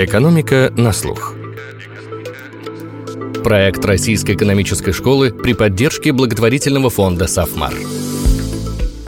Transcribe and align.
Экономика 0.00 0.72
на 0.76 0.92
слух. 0.92 1.34
Проект 3.42 3.84
Российской 3.84 4.36
экономической 4.36 4.92
школы 4.92 5.32
при 5.32 5.54
поддержке 5.54 6.12
благотворительного 6.12 6.88
фонда 6.88 7.26
«Сафмар» 7.26 7.74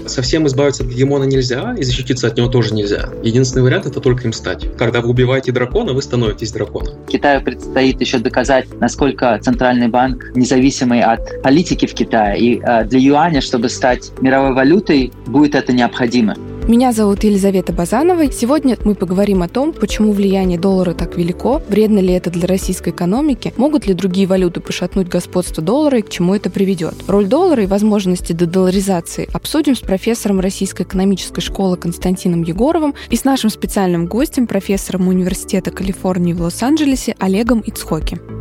совсем 0.07 0.49
избавиться 0.49 0.83
от 0.83 0.89
гегемона 0.89 1.23
нельзя, 1.23 1.77
и 1.79 1.85
защититься 1.85 2.27
от 2.27 2.37
него 2.37 2.49
тоже 2.49 2.75
нельзя. 2.75 3.11
Единственный 3.23 3.63
вариант 3.63 3.87
это 3.87 4.01
только 4.01 4.25
им 4.25 4.33
стать. 4.33 4.67
Когда 4.77 5.01
вы 5.01 5.11
убиваете 5.11 5.53
дракона, 5.53 5.93
вы 5.93 6.03
становитесь 6.03 6.51
драконом. 6.51 6.95
Китаю 7.07 7.41
предстоит 7.43 8.01
еще 8.01 8.19
доказать, 8.19 8.67
насколько 8.81 9.39
центральный 9.41 9.87
банк 9.87 10.33
независимый 10.35 11.03
от 11.03 11.41
политики 11.43 11.87
в 11.87 11.95
Китае. 11.95 12.41
И 12.41 12.61
э, 12.61 12.85
для 12.87 12.99
юаня, 12.99 13.41
чтобы 13.41 13.69
стать 13.69 14.11
мировой 14.21 14.53
валютой, 14.53 15.13
будет 15.27 15.55
это 15.55 15.73
необходимо. 15.73 16.35
Меня 16.71 16.93
зовут 16.93 17.25
Елизавета 17.25 17.73
Базанова. 17.73 18.31
Сегодня 18.31 18.79
мы 18.85 18.95
поговорим 18.95 19.43
о 19.43 19.49
том, 19.49 19.73
почему 19.73 20.13
влияние 20.13 20.57
доллара 20.57 20.95
так 20.95 21.17
велико, 21.17 21.61
вредно 21.69 21.99
ли 21.99 22.13
это 22.15 22.31
для 22.31 22.47
российской 22.47 22.91
экономики, 22.91 23.53
могут 23.57 23.89
ли 23.89 23.93
другие 23.93 24.29
валюты 24.29 24.61
пошатнуть 24.61 25.09
господство 25.09 25.65
доллара 25.65 25.99
и 25.99 26.03
к 26.03 26.09
чему 26.11 26.33
это 26.33 26.49
приведет. 26.49 26.95
Роль 27.09 27.27
доллара 27.27 27.65
и 27.65 27.67
возможности 27.67 28.33
дедоларизации 28.35 29.29
обсудим 29.33 29.75
с 29.75 29.81
профессором 29.81 30.39
Российской 30.39 30.83
экономической 30.83 31.41
школы 31.41 31.77
Константином 31.77 32.45
Егоровым 32.45 32.95
и 33.09 33.17
с 33.17 33.25
нашим 33.25 33.51
специальным 33.51 34.07
гостем, 34.07 34.47
профессором 34.47 35.09
Университета 35.09 35.73
Калифорнии 35.73 36.35
в 36.35 36.41
Лос-Анджелесе 36.41 37.17
Олегом 37.19 37.63
Ицхоки. 37.63 38.40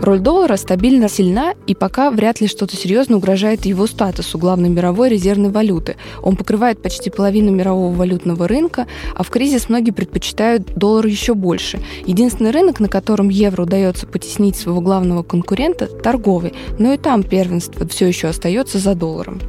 Роль 0.00 0.20
доллара 0.20 0.56
стабильно 0.56 1.08
сильна, 1.08 1.54
и 1.66 1.74
пока 1.74 2.10
вряд 2.10 2.40
ли 2.40 2.46
что-то 2.46 2.76
серьезно 2.76 3.16
угрожает 3.16 3.64
его 3.64 3.86
статусу 3.86 4.38
главной 4.38 4.68
мировой 4.68 5.08
резервной 5.08 5.50
валюты. 5.50 5.96
Он 6.22 6.36
покрывает 6.36 6.82
почти 6.82 7.10
половину 7.10 7.50
мирового 7.50 7.94
валютного 7.94 8.46
рынка, 8.46 8.86
а 9.14 9.22
в 9.22 9.30
кризис 9.30 9.68
многие 9.68 9.92
предпочитают 9.92 10.74
доллар 10.76 11.06
еще 11.06 11.34
больше. 11.34 11.80
Единственный 12.04 12.50
рынок, 12.50 12.78
на 12.78 12.88
котором 12.88 13.30
евро 13.30 13.62
удается 13.62 14.06
потеснить 14.06 14.56
своего 14.56 14.80
главного 14.80 15.22
конкурента– 15.22 15.86
торговый, 16.02 16.52
но 16.78 16.92
и 16.92 16.98
там 16.98 17.22
первенство 17.22 17.86
все 17.88 18.06
еще 18.06 18.28
остается 18.28 18.78
за 18.78 18.94
долларом. 18.94 19.40